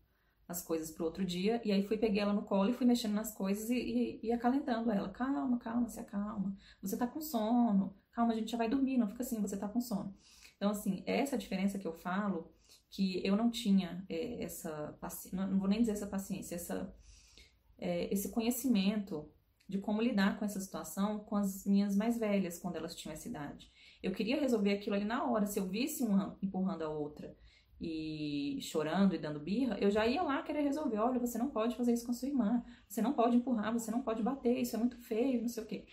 as 0.49 0.63
coisas 0.63 0.91
pro 0.91 1.05
outro 1.05 1.25
dia, 1.25 1.61
e 1.65 1.73
aí 1.73 1.83
fui, 1.83 1.99
peguei 1.99 2.21
ela 2.21 2.33
no 2.33 2.43
colo 2.43 2.71
e 2.71 2.73
fui 2.73 2.87
mexendo 2.87 3.15
nas 3.15 3.35
coisas 3.35 3.69
e, 3.69 3.75
e, 3.75 4.21
e 4.27 4.33
acalentando 4.33 4.91
ela. 4.91 5.09
Calma, 5.09 5.59
calma, 5.59 5.89
se 5.89 5.99
acalma. 5.99 6.57
Você 6.81 6.97
tá 6.97 7.07
com 7.07 7.21
sono. 7.21 7.97
Calma, 8.13 8.33
a 8.33 8.37
gente 8.37 8.51
já 8.51 8.57
vai 8.57 8.69
dormir, 8.69 8.97
não 8.97 9.09
fica 9.09 9.23
assim, 9.23 9.41
você 9.41 9.57
tá 9.57 9.69
com 9.69 9.81
sono. 9.81 10.15
Então, 10.57 10.71
assim, 10.71 11.03
essa 11.05 11.37
diferença 11.37 11.79
que 11.79 11.87
eu 11.87 11.93
falo, 11.93 12.51
que 12.91 13.21
eu 13.27 13.37
não 13.37 13.51
tinha 13.51 14.05
é, 14.09 14.43
essa 14.43 14.97
paciência, 15.01 15.47
não 15.47 15.59
vou 15.59 15.69
nem 15.69 15.81
dizer 15.81 15.93
essa 15.93 16.07
paciência, 16.07 16.55
essa, 16.55 16.95
é, 17.77 18.13
esse 18.13 18.31
conhecimento 18.31 19.31
de 19.69 19.79
como 19.79 20.01
lidar 20.01 20.39
com 20.39 20.45
essa 20.45 20.61
situação 20.61 21.19
com 21.19 21.37
as 21.37 21.67
minhas 21.67 21.97
mais 21.97 22.17
velhas, 22.19 22.59
quando 22.59 22.77
elas 22.77 22.95
tinham 22.95 23.13
essa 23.13 23.29
idade. 23.29 23.69
Eu 24.03 24.13
queria 24.13 24.41
resolver 24.41 24.73
aquilo 24.73 24.95
ali 24.95 25.05
na 25.05 25.25
hora. 25.29 25.47
Se 25.47 25.59
eu 25.59 25.69
visse 25.69 26.05
uma 26.05 26.39
empurrando 26.41 26.83
a 26.83 26.89
outra 26.89 27.37
e 27.81 28.59
chorando 28.63 29.15
e 29.15 29.19
dando 29.19 29.41
birra, 29.41 29.79
eu 29.79 29.91
já 29.91 30.07
ia 30.07 30.23
lá 30.23 30.43
querer 30.43 30.63
resolver. 30.63 30.99
Olha, 30.99 31.19
você 31.19 31.39
não 31.39 31.51
pode 31.51 31.77
fazer 31.77 31.93
isso 31.93 32.07
com 32.07 32.13
sua 32.13 32.29
irmã. 32.29 32.65
Você 32.89 33.03
não 33.03 33.13
pode 33.13 33.37
empurrar, 33.37 33.73
você 33.73 33.91
não 33.91 34.03
pode 34.03 34.23
bater, 34.23 34.59
isso 34.59 34.77
é 34.77 34.79
muito 34.79 34.97
feio, 34.99 35.43
não 35.43 35.49
sei 35.49 35.63
o 35.63 35.67
quê. 35.67 35.87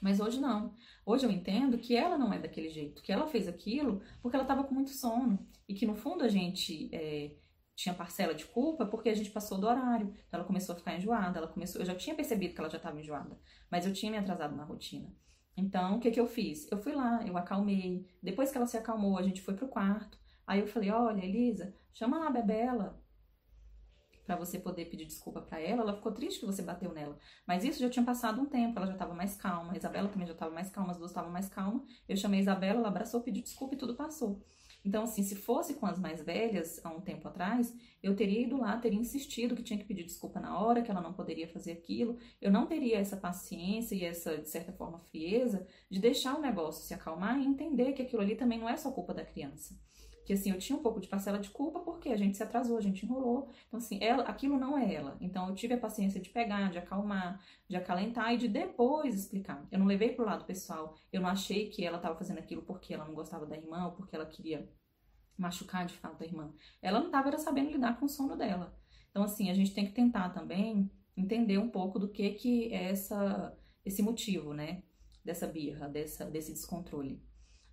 Mas 0.00 0.20
hoje 0.20 0.40
não. 0.40 0.74
Hoje 1.04 1.26
eu 1.26 1.30
entendo 1.30 1.78
que 1.78 1.94
ela 1.94 2.16
não 2.16 2.32
é 2.32 2.38
daquele 2.38 2.70
jeito, 2.70 3.02
que 3.02 3.12
ela 3.12 3.26
fez 3.26 3.46
aquilo 3.46 4.02
porque 4.22 4.36
ela 4.36 4.44
estava 4.44 4.64
com 4.64 4.74
muito 4.74 4.90
sono. 4.90 5.38
E 5.68 5.74
que 5.74 5.86
no 5.86 5.94
fundo 5.94 6.24
a 6.24 6.28
gente 6.28 6.88
é, 6.92 7.36
tinha 7.76 7.94
parcela 7.94 8.34
de 8.34 8.44
culpa 8.46 8.86
porque 8.86 9.08
a 9.08 9.14
gente 9.14 9.30
passou 9.30 9.58
do 9.58 9.66
horário. 9.66 10.14
Então 10.26 10.40
ela 10.40 10.44
começou 10.44 10.74
a 10.74 10.78
ficar 10.78 10.96
enjoada, 10.96 11.38
ela 11.38 11.48
começou, 11.48 11.80
eu 11.80 11.86
já 11.86 11.94
tinha 11.94 12.16
percebido 12.16 12.54
que 12.54 12.60
ela 12.60 12.70
já 12.70 12.78
estava 12.78 12.98
enjoada, 13.00 13.38
mas 13.70 13.86
eu 13.86 13.92
tinha 13.92 14.10
me 14.10 14.18
atrasado 14.18 14.56
na 14.56 14.64
rotina. 14.64 15.14
Então, 15.56 15.96
o 15.96 16.00
que 16.00 16.10
que 16.10 16.20
eu 16.20 16.26
fiz? 16.26 16.70
Eu 16.70 16.78
fui 16.78 16.92
lá, 16.92 17.22
eu 17.26 17.36
acalmei. 17.36 18.06
Depois 18.22 18.50
que 18.50 18.56
ela 18.56 18.66
se 18.66 18.76
acalmou, 18.76 19.18
a 19.18 19.22
gente 19.22 19.42
foi 19.42 19.54
pro 19.54 19.68
quarto. 19.68 20.18
Aí 20.50 20.58
eu 20.58 20.66
falei: 20.66 20.90
"Olha, 20.90 21.24
Elisa, 21.24 21.72
chama 21.92 22.18
lá 22.18 22.26
a 22.26 22.30
Bebela 22.30 23.00
para 24.26 24.34
você 24.34 24.58
poder 24.58 24.86
pedir 24.86 25.04
desculpa 25.04 25.40
para 25.40 25.60
ela. 25.60 25.82
Ela 25.82 25.94
ficou 25.94 26.10
triste 26.10 26.40
que 26.40 26.46
você 26.46 26.60
bateu 26.60 26.92
nela. 26.92 27.16
Mas 27.46 27.62
isso 27.62 27.78
já 27.78 27.88
tinha 27.88 28.04
passado 28.04 28.40
um 28.40 28.46
tempo, 28.46 28.76
ela 28.76 28.88
já 28.88 28.94
estava 28.94 29.14
mais 29.14 29.36
calma. 29.36 29.72
A 29.72 29.76
Isabela 29.76 30.08
também 30.08 30.26
já 30.26 30.32
estava 30.32 30.52
mais 30.52 30.68
calma, 30.68 30.90
as 30.90 30.98
duas 30.98 31.12
estavam 31.12 31.30
mais 31.30 31.48
calmas. 31.48 31.82
Eu 32.08 32.16
chamei 32.16 32.40
a 32.40 32.42
Isabela, 32.42 32.80
ela 32.80 32.88
abraçou, 32.88 33.20
pediu 33.20 33.44
desculpa 33.44 33.76
e 33.76 33.78
tudo 33.78 33.94
passou. 33.94 34.44
Então, 34.84 35.04
assim, 35.04 35.22
se 35.22 35.36
fosse 35.36 35.74
com 35.74 35.86
as 35.86 36.00
mais 36.00 36.20
velhas, 36.20 36.84
há 36.84 36.90
um 36.90 37.00
tempo 37.00 37.28
atrás, 37.28 37.72
eu 38.02 38.16
teria 38.16 38.42
ido 38.42 38.56
lá, 38.56 38.76
teria 38.76 38.98
insistido 38.98 39.54
que 39.54 39.62
tinha 39.62 39.78
que 39.78 39.84
pedir 39.84 40.02
desculpa 40.02 40.40
na 40.40 40.58
hora, 40.58 40.82
que 40.82 40.90
ela 40.90 41.00
não 41.00 41.12
poderia 41.12 41.46
fazer 41.46 41.70
aquilo. 41.72 42.18
Eu 42.40 42.50
não 42.50 42.66
teria 42.66 42.98
essa 42.98 43.16
paciência 43.16 43.94
e 43.94 44.04
essa, 44.04 44.36
de 44.36 44.48
certa 44.48 44.72
forma, 44.72 44.98
frieza 44.98 45.64
de 45.88 46.00
deixar 46.00 46.36
o 46.36 46.40
negócio 46.40 46.84
se 46.84 46.92
acalmar 46.92 47.38
e 47.38 47.46
entender 47.46 47.92
que 47.92 48.02
aquilo 48.02 48.22
ali 48.22 48.34
também 48.34 48.58
não 48.58 48.68
é 48.68 48.76
só 48.76 48.90
culpa 48.90 49.14
da 49.14 49.24
criança 49.24 49.78
que 50.30 50.34
assim, 50.34 50.52
eu 50.52 50.58
tinha 50.58 50.78
um 50.78 50.82
pouco 50.82 51.00
de 51.00 51.08
parcela 51.08 51.40
de 51.40 51.50
culpa 51.50 51.80
porque 51.80 52.10
a 52.10 52.16
gente 52.16 52.36
se 52.36 52.42
atrasou, 52.44 52.78
a 52.78 52.80
gente 52.80 53.04
enrolou. 53.04 53.48
Então, 53.66 53.78
assim, 53.78 53.98
ela, 54.00 54.22
aquilo 54.22 54.56
não 54.56 54.78
é 54.78 54.94
ela. 54.94 55.16
Então, 55.20 55.48
eu 55.48 55.56
tive 55.56 55.74
a 55.74 55.76
paciência 55.76 56.20
de 56.20 56.30
pegar, 56.30 56.70
de 56.70 56.78
acalmar, 56.78 57.44
de 57.68 57.74
acalentar 57.74 58.32
e 58.32 58.36
de 58.36 58.46
depois 58.46 59.16
explicar. 59.16 59.66
Eu 59.72 59.80
não 59.80 59.86
levei 59.86 60.12
pro 60.12 60.24
lado 60.24 60.44
pessoal. 60.44 60.94
Eu 61.12 61.20
não 61.20 61.28
achei 61.28 61.68
que 61.68 61.84
ela 61.84 61.96
estava 61.96 62.14
fazendo 62.14 62.38
aquilo 62.38 62.62
porque 62.62 62.94
ela 62.94 63.04
não 63.04 63.12
gostava 63.12 63.44
da 63.44 63.56
irmã 63.56 63.86
ou 63.86 63.90
porque 63.90 64.14
ela 64.14 64.24
queria 64.24 64.70
machucar 65.36 65.84
de 65.84 65.94
fato 65.94 66.22
a 66.22 66.26
irmã. 66.26 66.54
Ela 66.80 67.00
não 67.00 67.06
estava 67.06 67.36
sabendo 67.36 67.72
lidar 67.72 67.98
com 67.98 68.06
o 68.06 68.08
sono 68.08 68.36
dela. 68.36 68.72
Então, 69.10 69.24
assim, 69.24 69.50
a 69.50 69.54
gente 69.54 69.74
tem 69.74 69.84
que 69.84 69.92
tentar 69.92 70.28
também 70.28 70.88
entender 71.16 71.58
um 71.58 71.68
pouco 71.68 71.98
do 71.98 72.08
que 72.08 72.30
que 72.34 72.72
é 72.72 72.84
essa, 72.84 73.52
esse 73.84 74.00
motivo, 74.00 74.54
né? 74.54 74.84
Dessa 75.24 75.48
birra, 75.48 75.88
dessa, 75.88 76.24
desse 76.24 76.52
descontrole. 76.52 77.20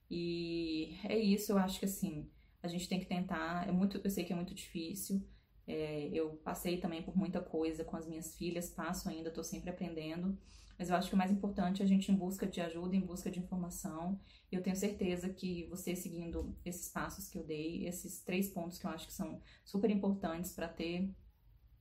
E 0.09 0.97
é 1.03 1.15
isso, 1.19 1.51
eu 1.51 1.59
acho 1.59 1.77
que 1.79 1.85
assim, 1.85 2.27
a 2.61 2.67
gente 2.67 2.87
tem 2.87 2.99
que 2.99 3.05
tentar. 3.05 3.67
É 3.67 3.71
muito, 3.71 3.99
eu 4.03 4.09
sei 4.09 4.23
que 4.23 4.33
é 4.33 4.35
muito 4.35 4.53
difícil. 4.53 5.25
É, 5.65 6.09
eu 6.13 6.37
passei 6.37 6.79
também 6.79 7.03
por 7.03 7.15
muita 7.17 7.41
coisa 7.41 7.83
com 7.83 7.97
as 7.97 8.07
minhas 8.07 8.35
filhas, 8.35 8.69
passo 8.69 9.09
ainda, 9.09 9.29
estou 9.29 9.43
sempre 9.43 9.69
aprendendo. 9.69 10.37
Mas 10.77 10.89
eu 10.89 10.95
acho 10.95 11.09
que 11.09 11.15
o 11.15 11.17
mais 11.17 11.31
importante 11.31 11.81
é 11.81 11.85
a 11.85 11.87
gente 11.87 12.11
em 12.11 12.15
busca 12.15 12.45
de 12.45 12.61
ajuda, 12.61 12.95
em 12.95 13.01
busca 13.01 13.31
de 13.31 13.39
informação. 13.39 14.19
Eu 14.51 14.61
tenho 14.61 14.75
certeza 14.75 15.27
que 15.27 15.67
você 15.69 15.95
seguindo 15.95 16.55
esses 16.63 16.89
passos 16.89 17.27
que 17.27 17.37
eu 17.37 17.43
dei, 17.43 17.87
esses 17.87 18.21
três 18.23 18.49
pontos 18.49 18.77
que 18.77 18.85
eu 18.85 18.91
acho 18.91 19.07
que 19.07 19.13
são 19.13 19.41
super 19.65 19.89
importantes 19.89 20.53
para 20.53 20.67
ter 20.67 21.11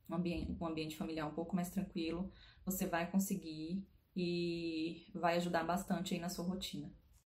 um 0.09 0.15
ambiente, 0.15 0.57
um 0.59 0.67
ambiente 0.67 0.97
familiar 0.97 1.27
um 1.27 1.35
pouco 1.35 1.55
mais 1.55 1.69
tranquilo, 1.69 2.33
você 2.65 2.87
vai 2.87 3.11
conseguir 3.11 3.87
e 4.15 5.07
vai 5.15 5.37
ajudar 5.37 5.65
bastante 5.65 6.15
aí 6.15 6.21
na 6.21 6.31
sua 6.31 6.45
rotina. 6.45 6.91